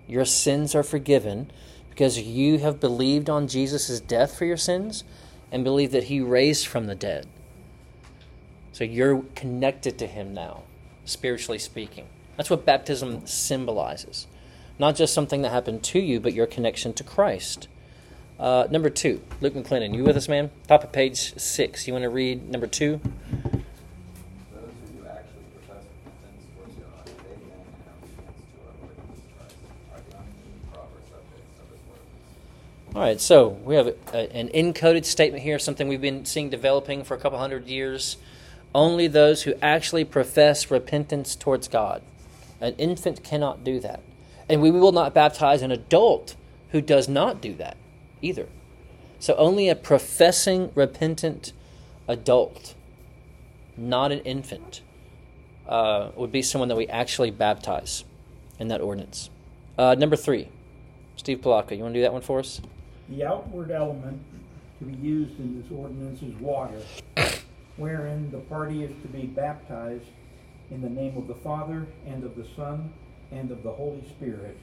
your 0.07 0.27
sins 0.27 0.75
are 0.75 0.83
forgiven 0.83 1.51
because 1.89 2.19
you 2.19 2.59
have 2.59 2.81
believed 2.81 3.31
on 3.31 3.49
Jesus' 3.49 3.99
death 3.99 4.37
for 4.37 4.45
your 4.45 4.59
sins 4.59 5.05
and 5.51 5.65
believe 5.65 5.91
that 5.93 6.05
he 6.05 6.21
raised 6.21 6.67
from 6.67 6.87
the 6.87 6.95
dead. 6.95 7.27
So 8.83 8.87
you're 8.87 9.23
connected 9.37 9.97
to 9.99 10.09
Him 10.09 10.35
now, 10.35 10.65
spiritually 11.05 11.61
speaking. 11.61 12.07
That's 12.37 12.51
what 12.51 12.67
baptism 12.67 13.29
symbolizes. 13.29 14.27
Not 14.77 14.97
just 14.97 15.15
something 15.15 15.43
that 15.43 15.51
happened 15.51 15.85
to 15.85 16.01
you, 16.01 16.19
but 16.19 16.33
your 16.33 16.49
connection 16.49 16.93
to 16.95 17.05
Christ. 17.05 17.69
Uh, 18.41 18.67
number 18.73 18.91
two, 18.91 19.21
Luke 19.41 19.55
McClendon, 19.55 19.95
you 19.95 20.03
with 20.03 20.17
us, 20.17 20.29
man? 20.29 20.51
Top 20.67 20.83
of 20.83 20.91
page 20.91 21.39
six. 21.39 21.87
You 21.87 21.93
want 21.93 22.03
to 22.03 22.11
read 22.11 22.51
number 22.51 22.67
two? 22.67 23.01
All 32.97 33.01
right, 33.01 33.21
so 33.21 33.47
we 33.47 33.77
have 33.77 33.95
a, 34.13 34.37
an 34.37 34.49
encoded 34.49 35.05
statement 35.05 35.45
here, 35.45 35.61
something 35.61 35.87
we've 35.87 36.01
been 36.01 36.25
seeing 36.25 36.51
developing 36.51 37.05
for 37.05 37.15
a 37.15 37.21
couple 37.21 37.39
hundred 37.39 37.69
years. 37.69 38.17
Only 38.75 39.07
those 39.07 39.43
who 39.43 39.55
actually 39.61 40.05
profess 40.05 40.71
repentance 40.71 41.37
towards 41.37 41.69
God. 41.69 42.03
An 42.61 42.75
infant 42.77 43.23
cannot 43.23 43.65
do 43.65 43.81
that. 43.81 44.01
And 44.49 44.63
we 44.63 44.71
will 44.71 44.93
not 44.93 45.15
baptize 45.15 45.63
an 45.63 45.71
adult 45.71 46.37
who 46.71 46.81
does 46.81 47.09
not 47.09 47.41
do 47.41 47.55
that 47.55 47.77
either. 48.23 48.49
So 49.19 49.35
only 49.37 49.69
a 49.69 49.77
professing 49.77 50.73
repentant 50.75 51.53
adult, 52.09 52.75
not 53.77 54.11
an 54.11 54.21
infant, 54.21 54.81
uh, 55.69 56.11
would 56.17 56.33
be 56.33 56.43
someone 56.43 56.69
that 56.69 56.77
we 56.77 56.89
actually 56.89 57.31
baptize 57.31 58.05
in 58.59 58.69
that 58.69 58.81
ordinance. 58.81 59.31
Uh, 59.79 59.95
number 59.95 60.17
three, 60.17 60.49
Steve 61.17 61.41
Palaka, 61.41 61.77
you 61.77 61.83
want 61.83 61.95
to 61.95 61.99
do 61.99 62.03
that 62.03 62.13
one 62.13 62.23
for 62.23 62.41
us? 62.41 62.61
The 63.09 63.25
outward 63.25 63.71
element 63.71 64.21
to 64.79 64.85
be 64.85 64.95
used 65.07 65.39
in 65.39 65.61
this 65.61 65.71
ordinance 65.71 66.23
is 66.23 66.35
water, 66.41 66.81
wherein 67.77 68.31
the 68.31 68.39
party 68.39 68.83
is 68.83 68.91
to 69.03 69.09
be 69.09 69.27
baptized 69.27 70.07
in 70.71 70.81
the 70.81 70.89
name 70.89 71.17
of 71.17 71.29
the 71.29 71.35
Father, 71.35 71.87
and 72.07 72.25
of 72.25 72.35
the 72.37 72.47
Son, 72.57 72.93
and 73.31 73.51
of 73.51 73.63
the 73.63 73.73
Holy 73.73 74.03
Spirit. 74.09 74.57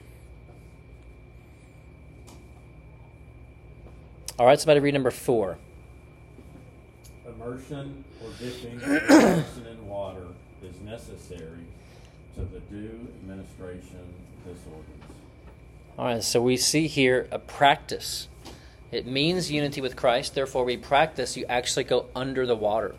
All 4.38 4.46
right, 4.46 4.58
somebody 4.58 4.80
read 4.80 4.94
number 4.94 5.10
four. 5.10 5.58
Immersion 7.26 8.04
or 8.24 8.30
dipping 8.38 8.76
a 8.82 9.00
person 9.00 9.66
in 9.66 9.86
water 9.86 10.26
is 10.64 10.80
necessary 10.80 11.66
to 12.34 12.40
the 12.40 12.60
due 12.60 13.06
administration 13.22 13.98
of 13.98 14.44
this 14.46 14.64
ordinance. 14.66 15.00
All 15.98 16.06
right, 16.06 16.24
so 16.24 16.40
we 16.40 16.56
see 16.56 16.86
here 16.86 17.28
a 17.30 17.38
practice. 17.38 18.28
It 18.92 19.06
means 19.06 19.50
unity 19.50 19.80
with 19.80 19.94
Christ, 19.94 20.34
therefore, 20.34 20.64
we 20.64 20.76
practice, 20.76 21.36
you 21.36 21.46
actually 21.48 21.84
go 21.84 22.06
under 22.14 22.46
the 22.46 22.56
water. 22.56 22.94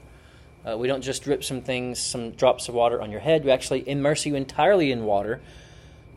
Uh, 0.65 0.77
we 0.77 0.87
don't 0.87 1.01
just 1.01 1.23
drip 1.23 1.43
some 1.43 1.61
things, 1.61 1.99
some 1.99 2.31
drops 2.31 2.69
of 2.69 2.75
water 2.75 3.01
on 3.01 3.11
your 3.11 3.19
head. 3.19 3.43
We 3.43 3.51
actually 3.51 3.87
immerse 3.89 4.25
you 4.25 4.35
entirely 4.35 4.91
in 4.91 5.03
water 5.03 5.41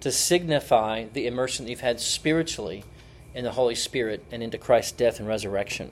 to 0.01 0.13
signify 0.13 1.07
the 1.13 1.27
immersion 1.27 1.65
that 1.65 1.71
you've 1.71 1.81
had 1.81 1.99
spiritually 1.99 2.85
in 3.35 3.43
the 3.45 3.53
Holy 3.53 3.75
Spirit 3.75 4.25
and 4.31 4.43
into 4.43 4.59
Christ's 4.59 4.93
death 4.93 5.19
and 5.19 5.27
resurrection. 5.27 5.91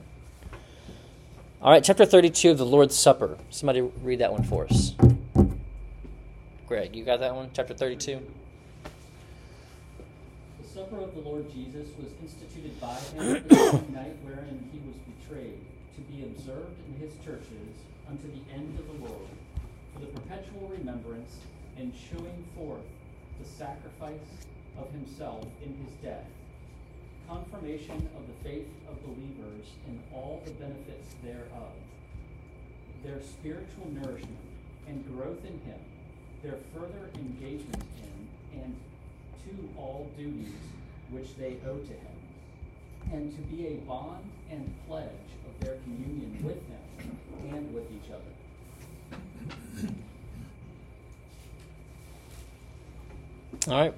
All 1.63 1.71
right, 1.71 1.83
chapter 1.83 2.05
32 2.05 2.51
of 2.51 2.59
the 2.59 2.67
Lord's 2.67 2.97
Supper. 2.97 3.39
Somebody 3.51 3.81
read 3.81 4.19
that 4.19 4.33
one 4.33 4.43
for 4.43 4.67
us. 4.67 4.95
Greg, 6.67 6.95
you 6.95 7.05
got 7.05 7.21
that 7.21 7.35
one? 7.35 7.51
Chapter 7.55 7.75
32? 7.75 8.21
The 10.73 10.81
supper 10.81 11.05
of 11.05 11.13
the 11.13 11.21
Lord 11.21 11.53
Jesus 11.53 11.89
was 12.01 12.09
instituted 12.23 12.81
by 12.81 12.97
him 13.13 13.45
the 13.45 13.93
night 13.93 14.17
wherein 14.25 14.57
he 14.73 14.81
was 14.89 14.97
betrayed, 15.05 15.61
to 15.61 16.01
be 16.09 16.25
observed 16.25 16.73
in 16.89 16.97
his 16.97 17.13
churches 17.23 17.77
unto 18.09 18.25
the 18.33 18.41
end 18.57 18.79
of 18.79 18.89
the 18.89 19.05
world, 19.05 19.29
for 19.93 20.01
the 20.01 20.07
perpetual 20.07 20.73
remembrance 20.73 21.37
and 21.77 21.93
showing 21.93 22.45
forth 22.57 22.89
the 23.37 23.45
sacrifice 23.45 24.49
of 24.81 24.91
himself 24.93 25.45
in 25.61 25.77
his 25.77 25.93
death, 26.01 26.25
confirmation 27.29 28.09
of 28.17 28.25
the 28.25 28.49
faith 28.49 28.69
of 28.89 28.97
believers 29.05 29.77
in 29.87 30.01
all 30.15 30.41
the 30.47 30.53
benefits 30.53 31.13
thereof, 31.23 31.77
their 33.05 33.21
spiritual 33.21 33.93
nourishment 33.93 34.49
and 34.89 35.05
growth 35.13 35.45
in 35.45 35.61
him, 35.69 35.81
their 36.43 36.57
further 36.73 37.13
engagement 37.21 37.85
in 38.01 38.59
and 38.63 38.75
to 39.47 39.69
all 39.79 40.11
duties 40.17 40.53
which 41.11 41.37
they 41.37 41.57
owe 41.67 41.77
to 41.77 41.93
him, 41.93 42.17
and 43.13 43.35
to 43.35 43.43
be 43.55 43.67
a 43.67 43.75
bond 43.87 44.25
and 44.51 44.73
pledge 44.89 45.09
of 45.47 45.65
their 45.65 45.77
communion 45.85 46.39
with 46.43 46.57
him 46.69 47.19
and 47.55 47.75
with 47.75 47.85
each 47.93 48.11
other. 48.11 48.33
All 53.69 53.81
right. 53.81 53.95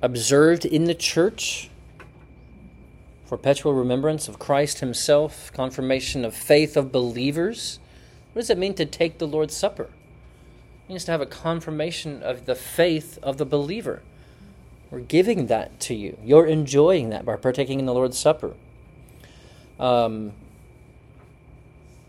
Observed 0.00 0.64
in 0.64 0.84
the 0.84 0.94
church 0.94 1.70
perpetual 3.28 3.74
remembrance 3.74 4.26
of 4.26 4.38
Christ 4.38 4.80
Himself, 4.80 5.52
confirmation 5.52 6.24
of 6.24 6.34
faith 6.34 6.76
of 6.76 6.90
believers. 6.90 7.78
What 8.32 8.40
does 8.42 8.50
it 8.50 8.58
mean 8.58 8.74
to 8.74 8.86
take 8.86 9.18
the 9.18 9.26
Lord's 9.26 9.56
Supper? 9.56 9.90
It 10.88 10.92
means 10.92 11.04
to 11.04 11.12
have 11.12 11.20
a 11.20 11.26
confirmation 11.26 12.22
of 12.22 12.46
the 12.46 12.54
faith 12.54 13.18
of 13.22 13.36
the 13.36 13.44
believer. 13.44 14.02
We're 14.90 15.00
giving 15.00 15.48
that 15.48 15.80
to 15.80 15.94
you. 15.94 16.16
You're 16.24 16.46
enjoying 16.46 17.10
that 17.10 17.26
by 17.26 17.36
partaking 17.36 17.78
in 17.78 17.84
the 17.84 17.92
Lord's 17.92 18.16
Supper. 18.16 18.54
Um, 19.78 20.32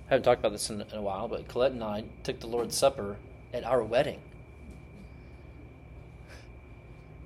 I 0.08 0.12
haven't 0.12 0.24
talked 0.24 0.40
about 0.40 0.54
this 0.54 0.70
in, 0.70 0.80
in 0.80 0.98
a 0.98 1.02
while, 1.02 1.28
but 1.28 1.50
Colette 1.50 1.74
and 1.74 1.84
I 1.84 2.06
took 2.24 2.40
the 2.40 2.48
Lord's 2.48 2.78
Supper 2.78 3.18
at 3.54 3.66
our 3.66 3.84
wedding. 3.84 4.22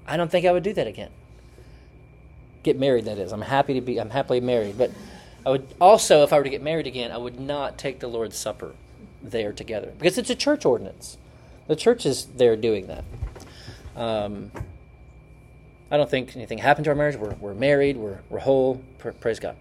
I 0.08 0.18
don't 0.18 0.32
think 0.32 0.48
I 0.48 0.52
would 0.52 0.64
do 0.64 0.74
that 0.74 0.88
again. 0.88 1.12
Get 2.64 2.80
married, 2.80 3.06
that 3.06 3.20
is. 3.20 3.32
I'm 3.32 3.42
happy 3.42 3.76
to 3.76 3.82
be. 3.82 4.00
I'm 4.00 4.10
happily 4.10 4.42
married, 4.42 4.76
but 4.76 4.90
I 5.46 5.52
would 5.52 5.68
also, 5.80 6.24
if 6.24 6.34
I 6.34 6.40
were 6.40 6.44
to 6.46 6.50
get 6.50 6.64
married 6.64 6.88
again, 6.88 7.12
I 7.12 7.18
would 7.18 7.40
not 7.40 7.78
take 7.78 8.00
the 8.00 8.08
Lord's 8.08 8.38
Supper 8.38 8.74
there 9.22 9.54
together 9.54 9.94
because 10.00 10.18
it's 10.18 10.32
a 10.32 10.36
church 10.36 10.66
ordinance. 10.66 11.18
The 11.68 11.76
church 11.76 12.06
is 12.06 12.26
there 12.26 12.56
doing 12.56 12.88
that. 12.88 13.04
Um, 13.96 14.52
I 15.90 15.98
don't 15.98 16.10
think 16.10 16.36
anything 16.36 16.58
happened 16.58 16.86
to 16.86 16.92
our 16.92 16.96
marriage. 16.96 17.16
We're, 17.16 17.36
we're 17.36 17.54
married. 17.54 17.98
We're, 17.98 18.20
we're 18.30 18.40
whole. 18.40 18.82
praise 18.98 19.40
God. 19.40 19.56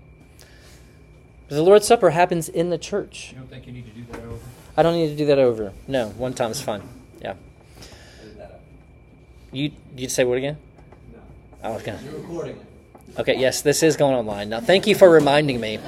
But 1.48 1.56
the 1.56 1.62
Lord's 1.62 1.86
Supper 1.86 2.10
happens 2.10 2.48
in 2.48 2.70
the 2.70 2.78
church. 2.78 3.32
You 3.32 3.38
don't 3.38 3.50
think 3.50 3.66
you 3.66 3.72
need 3.72 3.84
to 3.84 3.92
do 3.92 4.04
that 4.12 4.20
over? 4.22 4.38
I 4.76 4.82
don't 4.82 4.94
need 4.94 5.08
to 5.08 5.16
do 5.16 5.26
that 5.26 5.38
over. 5.38 5.72
No, 5.86 6.08
one 6.08 6.32
time 6.32 6.50
is 6.50 6.60
fine. 6.60 6.82
Yeah. 7.20 7.34
You 9.52 9.70
you 9.94 10.08
say 10.08 10.24
what 10.24 10.38
again? 10.38 10.56
No. 11.12 11.18
I 11.62 11.70
was 11.72 11.82
gonna. 11.82 12.00
You're 12.02 12.14
recording 12.14 12.56
it. 12.56 13.20
Okay. 13.20 13.38
Yes, 13.38 13.60
this 13.60 13.82
is 13.82 13.98
going 13.98 14.14
online 14.14 14.48
now. 14.48 14.60
Thank 14.60 14.86
you 14.86 14.94
for 14.94 15.10
reminding 15.10 15.60
me. 15.60 15.78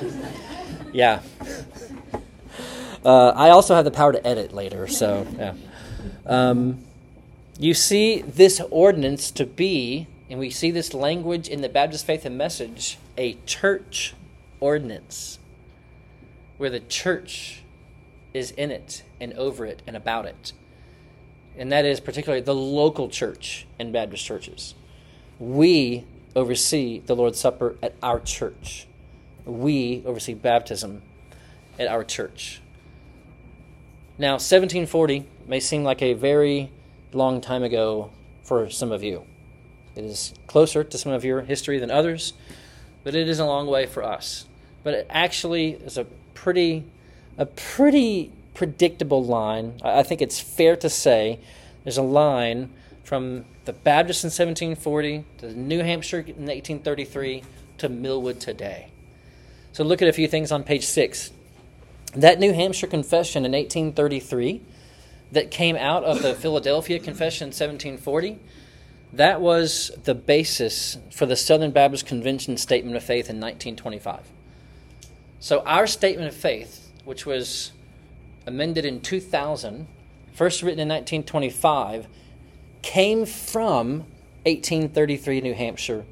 Yeah. 0.93 1.23
Uh, 3.05 3.35
I 3.37 3.51
also 3.51 3.75
have 3.75 3.85
the 3.85 3.91
power 3.91 4.13
to 4.13 4.27
edit 4.27 4.55
later, 4.55 4.87
so 4.87 5.27
yeah. 5.37 5.53
Um, 6.27 6.79
you 7.59 7.75
see 7.75 8.23
this 8.23 8.61
ordinance 8.71 9.31
to 9.33 9.47
be, 9.47 10.07
and 10.29 10.39
we 10.39 10.51
see 10.51 10.71
this 10.71 10.95
language 10.95 11.49
in 11.49 11.61
the 11.61 11.69
Baptist 11.69 12.07
Faith 12.07 12.25
and 12.25 12.37
Message, 12.37 12.99
a 13.17 13.35
church 13.47 14.15
ordinance, 14.61 15.39
where 16.57 16.71
the 16.71 16.81
church 16.81 17.63
is 18.33 18.51
in 18.53 18.71
it 18.71 19.05
and 19.21 19.33
over 19.35 19.65
it 19.67 19.83
and 19.87 19.97
about 19.97 20.27
it 20.27 20.53
and 21.57 21.71
that 21.73 21.85
is 21.85 22.01
particularly 22.01 22.43
the 22.43 22.55
local 22.55 23.09
church 23.09 23.67
and 23.79 23.93
Baptist 23.93 24.25
churches. 24.25 24.75
We 25.39 26.05
oversee 26.35 27.01
the 27.01 27.15
Lord's 27.15 27.39
Supper 27.39 27.77
at 27.83 27.95
our 28.03 28.21
church. 28.21 28.87
We 29.45 30.03
oversee 30.05 30.35
baptism 30.35 31.03
at 31.79 31.87
our 31.87 32.03
church. 32.03 32.61
Now, 34.19 34.35
1740 34.35 35.27
may 35.49 35.61
seem 35.61 35.85
like 35.85 36.03
a 36.03 36.15
very 36.15 36.71
long 37.13 37.41
time 37.41 37.63
ago 37.63 38.11
for 38.43 38.69
some 38.71 38.93
of 38.93 39.03
you. 39.03 39.25
It 39.97 40.05
is 40.05 40.35
closer 40.47 40.83
to 40.83 40.99
some 40.99 41.13
of 41.13 41.25
your 41.25 41.43
history 41.43 41.79
than 41.79 41.91
others, 41.91 42.33
but 43.05 43.15
it 43.15 43.29
is 43.29 43.39
a 43.39 43.45
long 43.45 43.67
way 43.67 43.87
for 43.87 44.03
us. 44.03 44.47
But 44.83 44.95
it 44.95 45.07
actually 45.09 45.73
is 45.73 45.97
a 45.97 46.05
pretty, 46.35 46.85
a 47.39 47.47
pretty 47.47 48.33
predictable 48.55 49.25
line. 49.25 49.75
I 49.83 50.03
think 50.03 50.21
it's 50.21 50.41
fair 50.41 50.77
to 50.77 50.91
say 50.91 51.39
there's 51.85 51.99
a 51.99 52.03
line 52.03 52.71
from 53.05 53.45
the 53.67 53.73
Baptist 53.73 54.25
in 54.25 54.29
1740 54.29 55.25
to 55.39 55.59
New 55.59 55.83
Hampshire 55.83 56.21
in 56.21 56.47
1833 56.47 57.43
to 57.79 57.89
Milwood 57.89 58.41
today. 58.41 58.89
So 59.73 59.85
look 59.85 60.03
at 60.03 60.09
a 60.09 60.13
few 60.13 60.29
things 60.29 60.53
on 60.53 60.65
page 60.65 60.85
six. 60.85 61.31
That 62.15 62.39
New 62.39 62.53
Hampshire 62.53 62.87
Confession 62.87 63.45
in 63.45 63.53
1833 63.53 64.63
that 65.35 65.51
came 65.51 65.77
out 65.77 66.05
of 66.05 66.23
the 66.23 66.35
Philadelphia 66.35 66.99
Confession 66.99 67.47
in 67.47 67.49
1740, 67.49 68.39
that 69.13 69.41
was 69.41 69.93
the 70.05 70.15
basis 70.15 70.99
for 71.11 71.27
the 71.27 71.37
Southern 71.37 71.71
Baptist 71.71 72.07
Convention 72.07 72.57
Statement 72.57 72.97
of 72.97 73.03
Faith 73.03 73.31
in 73.31 73.39
1925. 73.39 74.21
So 75.39 75.61
our 75.61 75.87
statement 75.87 76.29
of 76.29 76.35
faith, 76.35 76.91
which 77.05 77.27
was 77.27 77.73
amended 78.47 78.85
in 78.85 79.01
2000, 79.01 79.87
first 80.33 80.63
written 80.63 80.81
in 80.81 80.89
1925, 80.89 82.07
came 82.83 83.25
from 83.25 84.01
1833 84.47 85.41
New 85.41 85.55
Hampshire, 85.55 86.05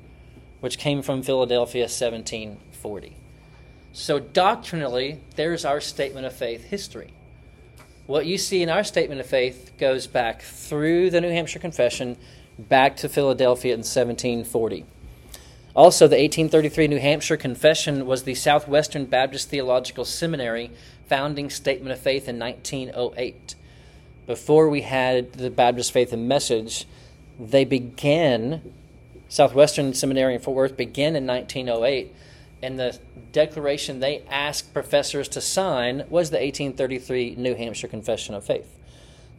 which 0.60 0.78
came 0.78 1.02
from 1.02 1.22
Philadelphia 1.22 1.82
1740. 1.82 3.16
So, 3.92 4.18
doctrinally, 4.18 5.20
there's 5.36 5.66
our 5.66 5.80
statement 5.80 6.24
of 6.24 6.32
faith 6.32 6.64
history. 6.64 7.12
What 8.12 8.26
you 8.26 8.36
see 8.36 8.62
in 8.62 8.68
our 8.68 8.84
statement 8.84 9.22
of 9.22 9.26
faith 9.26 9.72
goes 9.78 10.06
back 10.06 10.42
through 10.42 11.08
the 11.08 11.22
New 11.22 11.30
Hampshire 11.30 11.58
Confession 11.58 12.18
back 12.58 12.94
to 12.98 13.08
Philadelphia 13.08 13.72
in 13.72 13.78
1740. 13.78 14.84
Also, 15.74 16.06
the 16.06 16.16
1833 16.16 16.88
New 16.88 16.98
Hampshire 16.98 17.38
Confession 17.38 18.04
was 18.04 18.24
the 18.24 18.34
Southwestern 18.34 19.06
Baptist 19.06 19.48
Theological 19.48 20.04
Seminary 20.04 20.70
founding 21.06 21.48
statement 21.48 21.92
of 21.92 22.00
faith 22.00 22.28
in 22.28 22.38
1908. 22.38 23.54
Before 24.26 24.68
we 24.68 24.82
had 24.82 25.32
the 25.32 25.48
Baptist 25.48 25.90
Faith 25.90 26.12
and 26.12 26.28
Message, 26.28 26.86
they 27.40 27.64
began, 27.64 28.74
Southwestern 29.30 29.94
Seminary 29.94 30.34
in 30.34 30.40
Fort 30.42 30.54
Worth 30.54 30.76
began 30.76 31.16
in 31.16 31.26
1908, 31.26 32.14
and 32.62 32.78
the 32.78 32.98
declaration 33.32 34.00
they 34.00 34.22
asked 34.30 34.72
professors 34.72 35.28
to 35.28 35.40
sign 35.40 36.04
was 36.08 36.30
the 36.30 36.38
1833 36.38 37.34
New 37.36 37.54
Hampshire 37.54 37.88
Confession 37.88 38.34
of 38.34 38.44
Faith. 38.44 38.78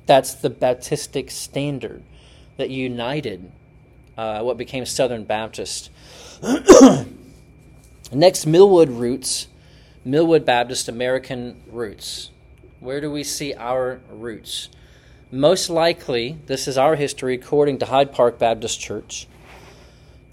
That's 0.06 0.34
the 0.34 0.50
Baptistic 0.50 1.32
standard 1.32 2.04
that 2.58 2.70
united 2.70 3.52
uh, 4.18 4.42
what 4.42 4.58
became 4.58 4.86
Southern 4.86 5.24
Baptist. 5.24 5.90
Next, 8.12 8.46
Milwood 8.46 8.90
roots 8.90 9.48
Milwood 10.06 10.44
Baptist 10.44 10.90
American 10.90 11.62
roots. 11.68 12.30
Where 12.82 13.00
do 13.00 13.10
we 13.10 13.24
see 13.24 13.54
our 13.54 14.02
roots? 14.10 14.68
Most 15.32 15.70
likely, 15.70 16.38
this 16.46 16.68
is 16.68 16.78
our 16.78 16.96
history 16.96 17.36
according 17.36 17.80
to 17.80 17.86
Hyde 17.86 18.12
Park 18.12 18.38
Baptist 18.38 18.82
Church. 18.82 19.28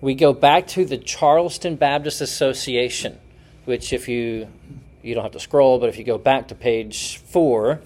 We 0.01 0.15
go 0.15 0.33
back 0.33 0.67
to 0.69 0.85
the 0.87 0.97
Charleston 0.97 1.77
Baptist 1.77 2.23
Association, 2.23 3.19
which, 3.67 3.93
if 3.93 4.09
you 4.09 4.49
you 5.03 5.15
don't 5.15 5.23
have 5.23 5.33
to 5.33 5.41
scroll, 5.41 5.79
but 5.79 5.89
if 5.89 5.99
you 5.99 6.05
go 6.05 6.19
back 6.19 6.49
to 6.49 6.55
page 6.55 7.19
four, 7.19 7.81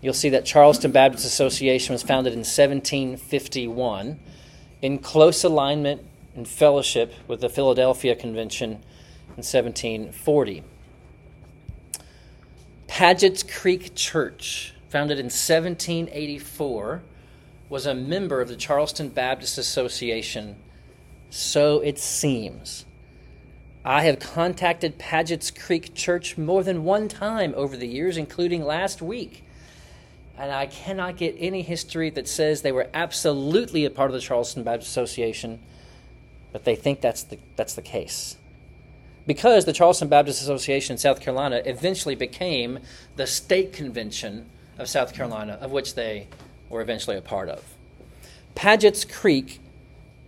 you'll 0.00 0.14
see 0.14 0.30
that 0.30 0.44
Charleston 0.44 0.92
Baptist 0.92 1.24
Association 1.24 1.92
was 1.92 2.02
founded 2.02 2.32
in 2.32 2.40
1751 2.40 4.18
in 4.82 4.98
close 4.98 5.42
alignment 5.44 6.02
and 6.36 6.46
fellowship 6.46 7.12
with 7.26 7.40
the 7.40 7.48
Philadelphia 7.48 8.14
Convention 8.14 8.70
in 9.36 9.44
1740. 9.44 10.62
Padgett's 12.86 13.42
Creek 13.42 13.94
Church, 13.94 14.74
founded 14.88 15.18
in 15.18 15.26
1784, 15.26 17.02
was 17.68 17.86
a 17.86 17.94
member 17.94 18.40
of 18.40 18.48
the 18.48 18.56
Charleston 18.56 19.08
Baptist 19.08 19.58
Association, 19.58 20.56
so 21.30 21.80
it 21.80 21.98
seems. 21.98 22.84
I 23.84 24.02
have 24.04 24.18
contacted 24.18 24.98
Padgett's 24.98 25.50
Creek 25.50 25.94
Church 25.94 26.36
more 26.36 26.62
than 26.62 26.84
one 26.84 27.08
time 27.08 27.54
over 27.56 27.76
the 27.76 27.86
years, 27.86 28.16
including 28.16 28.64
last 28.64 29.00
week. 29.00 29.44
And 30.36 30.52
I 30.52 30.66
cannot 30.66 31.16
get 31.16 31.34
any 31.38 31.62
history 31.62 32.10
that 32.10 32.28
says 32.28 32.62
they 32.62 32.72
were 32.72 32.88
absolutely 32.94 33.84
a 33.84 33.90
part 33.90 34.10
of 34.10 34.14
the 34.14 34.20
Charleston 34.20 34.62
Baptist 34.62 34.90
Association, 34.90 35.58
but 36.52 36.64
they 36.64 36.76
think 36.76 37.00
that's 37.00 37.24
the, 37.24 37.38
that's 37.56 37.74
the 37.74 37.82
case 37.82 38.36
because 39.28 39.66
the 39.66 39.74
Charleston 39.74 40.08
Baptist 40.08 40.40
Association 40.40 40.94
in 40.94 40.98
South 40.98 41.20
Carolina 41.20 41.60
eventually 41.66 42.14
became 42.14 42.78
the 43.16 43.26
state 43.26 43.74
convention 43.74 44.48
of 44.78 44.88
South 44.88 45.12
Carolina, 45.12 45.58
of 45.60 45.70
which 45.70 45.94
they 45.94 46.26
were 46.70 46.80
eventually 46.80 47.14
a 47.14 47.20
part 47.20 47.50
of. 47.50 47.62
Padgett's 48.54 49.04
Creek 49.04 49.60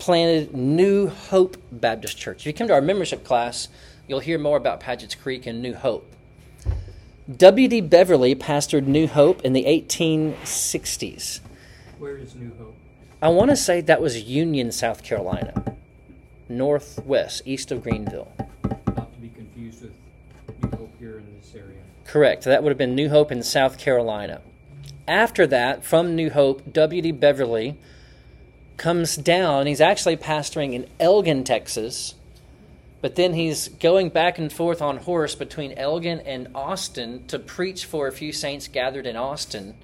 planted 0.01 0.55
New 0.55 1.09
Hope 1.09 1.57
Baptist 1.71 2.19
Church. 2.19 2.41
If 2.41 2.47
you 2.47 2.53
come 2.55 2.69
to 2.69 2.75
our 2.75 2.81
membership 2.81 3.23
class, 3.23 3.69
you'll 4.09 4.21
hear 4.21 4.39
more 4.39 4.57
about 4.57 4.81
Padgett's 4.81 5.15
Creek 5.15 5.47
and 5.47 5.63
New 5.63 5.75
Hope. 5.75 6.11
W.D. 7.37 7.83
Beverly 7.83 8.35
pastored 8.35 8.87
New 8.87 9.07
Hope 9.07 9.43
in 9.43 9.53
the 9.53 9.65
1860s. 9.65 11.41
Where 11.99 12.17
is 12.17 12.35
New 12.35 12.51
Hope? 12.59 12.75
I 13.23 13.29
want 13.29 13.51
to 13.51 13.57
say 13.57 13.81
that 13.83 14.01
was 14.01 14.23
Union, 14.23 14.73
South 14.73 15.05
Carolina, 15.05 15.77
northwest, 16.49 17.43
east 17.45 17.71
of 17.71 17.83
Greenville 17.83 18.33
Not 18.65 19.13
to 19.13 19.21
be 19.21 19.29
confused 19.29 19.83
with 19.83 19.93
New 20.63 20.77
Hope 20.79 20.99
here 20.99 21.19
in 21.19 21.27
this 21.39 21.55
area. 21.55 21.79
Correct. 22.07 22.45
That 22.45 22.63
would 22.63 22.71
have 22.71 22.79
been 22.79 22.95
New 22.95 23.11
Hope 23.11 23.31
in 23.31 23.43
South 23.43 23.79
Carolina. 23.79 24.41
After 25.07 25.47
that, 25.49 25.85
from 25.85 26.17
New 26.17 26.31
Hope, 26.31 26.73
W.D. 26.73 27.13
Beverly 27.13 27.77
comes 28.81 29.15
down. 29.15 29.67
He's 29.67 29.83
actually 29.83 30.17
pastoring 30.17 30.73
in 30.73 30.87
Elgin, 30.99 31.45
Texas, 31.45 32.15
But 33.03 33.15
then 33.15 33.35
he's 33.35 33.69
going 33.69 34.09
back 34.09 34.39
and 34.39 34.51
forth 34.53 34.81
on 34.83 34.99
horse 34.99 35.35
between 35.35 35.73
Elgin 35.73 36.21
and 36.21 36.49
Austin 36.55 37.27
to 37.29 37.39
preach 37.39 37.85
for 37.85 38.07
a 38.07 38.13
few 38.13 38.33
saints 38.33 38.69
gathered 38.69 39.07
in 39.07 39.17
Austin. 39.17 39.75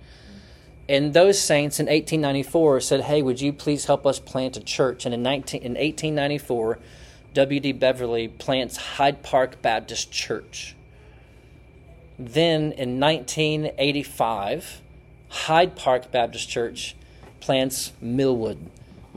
And 0.88 1.12
those 1.12 1.38
saints 1.38 1.78
in 1.78 1.86
1894 1.86 2.80
said, 2.80 3.00
Hey, 3.02 3.20
would 3.20 3.40
you 3.40 3.52
please 3.52 3.84
help 3.84 4.06
us 4.06 4.18
plant 4.18 4.56
a 4.56 4.60
church? 4.60 5.04
And 5.04 5.14
in, 5.14 5.22
19, 5.22 5.62
in 5.62 5.72
1894, 5.72 6.78
W.D. 7.34 7.72
Beverly 7.72 8.28
plants 8.28 8.76
Hyde 8.76 9.22
Park 9.22 9.60
Baptist 9.60 10.10
Church. 10.10 10.74
Then 12.18 12.72
in 12.72 12.98
1985, 13.00 14.80
Hyde 15.28 15.76
Park 15.76 16.10
Baptist 16.10 16.48
Church 16.48 16.96
plants 17.40 17.92
Milwood 18.00 18.58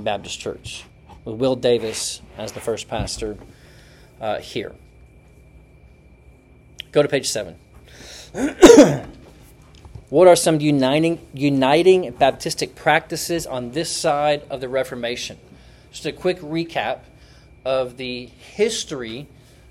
Baptist 0.03 0.39
Church 0.39 0.85
with 1.25 1.35
Will 1.35 1.55
Davis 1.55 2.21
as 2.37 2.51
the 2.51 2.59
first 2.59 2.87
pastor 2.87 3.37
uh, 4.21 4.39
here. 4.39 4.73
Go 6.91 7.01
to 7.01 7.07
page 7.07 7.27
seven. 7.27 7.55
what 10.09 10.27
are 10.27 10.35
some 10.35 10.59
uniting, 10.59 11.19
uniting 11.33 12.11
Baptistic 12.13 12.75
practices 12.75 13.45
on 13.45 13.71
this 13.71 13.95
side 13.95 14.43
of 14.49 14.61
the 14.61 14.69
Reformation? 14.69 15.37
Just 15.91 16.05
a 16.05 16.11
quick 16.11 16.39
recap 16.39 16.99
of 17.65 17.97
the 17.97 18.25
history 18.25 19.27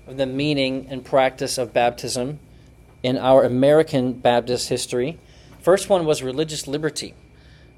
of 0.07 0.17
the 0.17 0.25
meaning 0.25 0.87
and 0.89 1.03
practice 1.03 1.57
of 1.57 1.73
baptism 1.73 2.39
in 3.03 3.17
our 3.17 3.43
American 3.43 4.13
Baptist 4.13 4.69
history. 4.69 5.17
First 5.61 5.89
one 5.89 6.05
was 6.05 6.23
religious 6.23 6.67
liberty, 6.67 7.13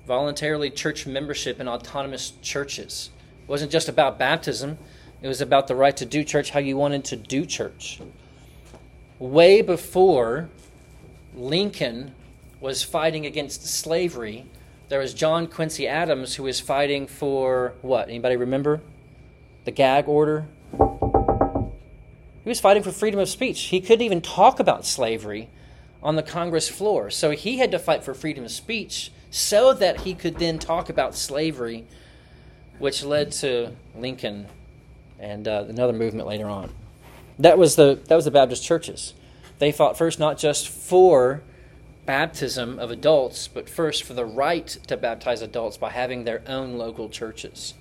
voluntarily 0.05 0.69
church 0.69 1.05
membership 1.05 1.59
in 1.59 1.67
autonomous 1.67 2.33
churches. 2.41 3.09
It 3.43 3.49
wasn't 3.49 3.71
just 3.71 3.89
about 3.89 4.17
baptism, 4.17 4.77
it 5.21 5.27
was 5.27 5.41
about 5.41 5.67
the 5.67 5.75
right 5.75 5.95
to 5.97 6.05
do 6.05 6.23
church 6.23 6.51
how 6.51 6.59
you 6.59 6.77
wanted 6.77 7.05
to 7.05 7.15
do 7.15 7.45
church. 7.45 7.99
Way 9.19 9.61
before 9.61 10.49
Lincoln 11.35 12.15
was 12.59 12.83
fighting 12.83 13.25
against 13.25 13.65
slavery, 13.67 14.45
there 14.89 14.99
was 14.99 15.13
John 15.13 15.47
Quincy 15.47 15.87
Adams 15.87 16.35
who 16.35 16.43
was 16.43 16.59
fighting 16.59 17.07
for 17.07 17.73
what? 17.81 18.09
Anybody 18.09 18.35
remember? 18.35 18.81
The 19.65 19.71
gag 19.71 20.07
order? 20.07 20.47
He 22.43 22.49
was 22.49 22.59
fighting 22.59 22.81
for 22.81 22.91
freedom 22.91 23.19
of 23.19 23.29
speech. 23.29 23.61
He 23.65 23.79
couldn't 23.79 24.01
even 24.01 24.21
talk 24.21 24.59
about 24.59 24.85
slavery 24.85 25.49
on 26.01 26.15
the 26.15 26.23
Congress 26.23 26.67
floor. 26.67 27.11
So 27.11 27.31
he 27.31 27.59
had 27.59 27.71
to 27.71 27.79
fight 27.79 28.03
for 28.03 28.13
freedom 28.15 28.43
of 28.43 28.51
speech 28.51 29.11
so 29.31 29.73
that 29.73 30.01
he 30.01 30.13
could 30.13 30.37
then 30.37 30.59
talk 30.59 30.89
about 30.89 31.15
slavery, 31.15 31.85
which 32.77 33.03
led 33.03 33.31
to 33.31 33.71
Lincoln 33.95 34.45
and 35.19 35.47
uh, 35.47 35.65
another 35.67 35.93
movement 35.93 36.27
later 36.27 36.47
on. 36.47 36.69
That 37.39 37.57
was 37.57 37.75
the 37.75 37.99
that 38.07 38.15
was 38.15 38.25
the 38.25 38.31
Baptist 38.31 38.63
churches. 38.63 39.13
They 39.57 39.71
fought 39.71 39.97
first 39.97 40.19
not 40.19 40.37
just 40.37 40.67
for 40.67 41.41
baptism 42.05 42.77
of 42.77 42.91
adults, 42.91 43.47
but 43.47 43.69
first 43.69 44.03
for 44.03 44.13
the 44.13 44.25
right 44.25 44.67
to 44.87 44.97
baptize 44.97 45.41
adults 45.41 45.77
by 45.77 45.91
having 45.91 46.23
their 46.23 46.41
own 46.47 46.77
local 46.77 47.09
churches. 47.09 47.73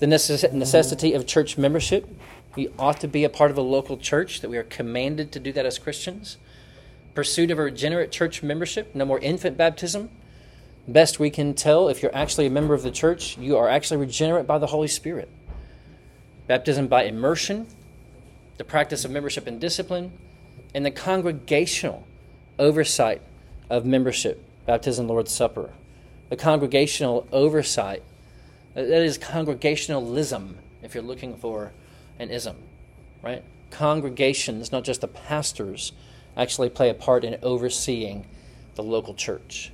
The 0.00 0.06
necess- 0.06 0.52
necessity 0.52 1.12
of 1.12 1.26
church 1.26 1.56
membership. 1.56 2.08
We 2.56 2.68
ought 2.78 3.00
to 3.00 3.08
be 3.08 3.24
a 3.24 3.28
part 3.28 3.50
of 3.50 3.58
a 3.58 3.62
local 3.62 3.96
church, 3.96 4.40
that 4.40 4.48
we 4.48 4.56
are 4.56 4.64
commanded 4.64 5.30
to 5.32 5.40
do 5.40 5.52
that 5.52 5.66
as 5.66 5.78
Christians. 5.78 6.38
Pursuit 7.14 7.50
of 7.50 7.58
a 7.58 7.62
regenerate 7.62 8.10
church 8.10 8.42
membership, 8.42 8.94
no 8.94 9.04
more 9.04 9.18
infant 9.20 9.56
baptism. 9.56 10.08
Best 10.88 11.20
we 11.20 11.28
can 11.28 11.52
tell, 11.52 11.90
if 11.90 12.02
you're 12.02 12.14
actually 12.16 12.46
a 12.46 12.50
member 12.50 12.72
of 12.72 12.82
the 12.82 12.90
church, 12.90 13.36
you 13.36 13.58
are 13.58 13.68
actually 13.68 13.98
regenerate 13.98 14.46
by 14.46 14.56
the 14.58 14.66
Holy 14.66 14.88
Spirit 14.88 15.28
baptism 16.46 16.88
by 16.88 17.04
immersion, 17.04 17.66
the 18.56 18.64
practice 18.64 19.04
of 19.04 19.10
membership 19.10 19.46
and 19.46 19.60
discipline, 19.60 20.10
and 20.74 20.84
the 20.84 20.90
congregational 20.90 22.06
oversight 22.58 23.20
of 23.68 23.84
membership, 23.84 24.42
baptism, 24.64 25.06
Lord's 25.06 25.30
Supper. 25.30 25.70
The 26.30 26.36
congregational 26.36 27.28
oversight, 27.32 28.02
that 28.72 28.88
is 28.88 29.18
congregationalism, 29.18 30.56
if 30.82 30.94
you're 30.94 31.04
looking 31.04 31.36
for 31.36 31.72
an 32.18 32.30
ism, 32.30 32.56
right? 33.22 33.44
Congregations, 33.70 34.72
not 34.72 34.84
just 34.84 35.02
the 35.02 35.08
pastors, 35.08 35.92
actually 36.34 36.70
play 36.70 36.88
a 36.88 36.94
part 36.94 37.24
in 37.24 37.36
overseeing 37.42 38.26
the 38.74 38.82
local 38.82 39.12
church. 39.12 39.70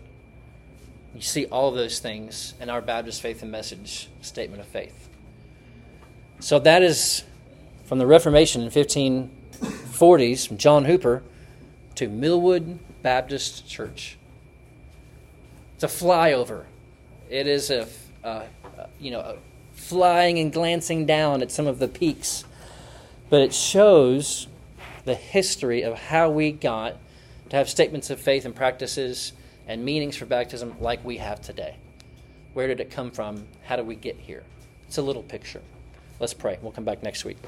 You 1.14 1.20
see 1.20 1.46
all 1.46 1.68
of 1.68 1.76
those 1.76 2.00
things 2.00 2.54
in 2.60 2.68
our 2.68 2.82
Baptist 2.82 3.22
Faith 3.22 3.42
and 3.42 3.52
Message 3.52 4.08
statement 4.20 4.60
of 4.60 4.66
faith. 4.66 5.08
So 6.40 6.58
that 6.58 6.82
is 6.82 7.22
from 7.84 7.98
the 7.98 8.06
Reformation 8.06 8.62
in 8.62 8.70
1540s, 8.70 10.48
from 10.48 10.58
John 10.58 10.86
Hooper 10.86 11.22
to 11.94 12.08
Milwood 12.08 12.78
Baptist 13.02 13.68
Church. 13.68 14.18
It's 15.76 15.84
a 15.84 15.86
flyover. 15.86 16.64
It 17.30 17.46
is 17.46 17.70
a, 17.70 17.86
you 18.98 19.12
know, 19.12 19.20
a 19.20 19.36
flying 19.74 20.38
and 20.40 20.52
glancing 20.52 21.06
down 21.06 21.42
at 21.42 21.52
some 21.52 21.66
of 21.68 21.78
the 21.78 21.88
peaks, 21.88 22.44
but 23.30 23.40
it 23.40 23.54
shows 23.54 24.48
the 25.04 25.14
history 25.14 25.82
of 25.82 25.98
how 25.98 26.30
we 26.30 26.50
got 26.50 26.96
to 27.50 27.56
have 27.56 27.68
statements 27.68 28.10
of 28.10 28.18
faith 28.18 28.44
and 28.44 28.56
practices 28.56 29.32
and 29.66 29.84
meanings 29.84 30.16
for 30.16 30.26
baptism 30.26 30.74
like 30.80 31.04
we 31.04 31.18
have 31.18 31.40
today. 31.40 31.76
Where 32.52 32.66
did 32.66 32.80
it 32.80 32.90
come 32.90 33.10
from? 33.10 33.46
How 33.64 33.76
did 33.76 33.86
we 33.86 33.96
get 33.96 34.16
here? 34.16 34.44
It's 34.86 34.98
a 34.98 35.02
little 35.02 35.22
picture. 35.22 35.62
Let's 36.20 36.34
pray. 36.34 36.58
We'll 36.62 36.72
come 36.72 36.84
back 36.84 37.02
next 37.02 37.24
week. 37.24 37.38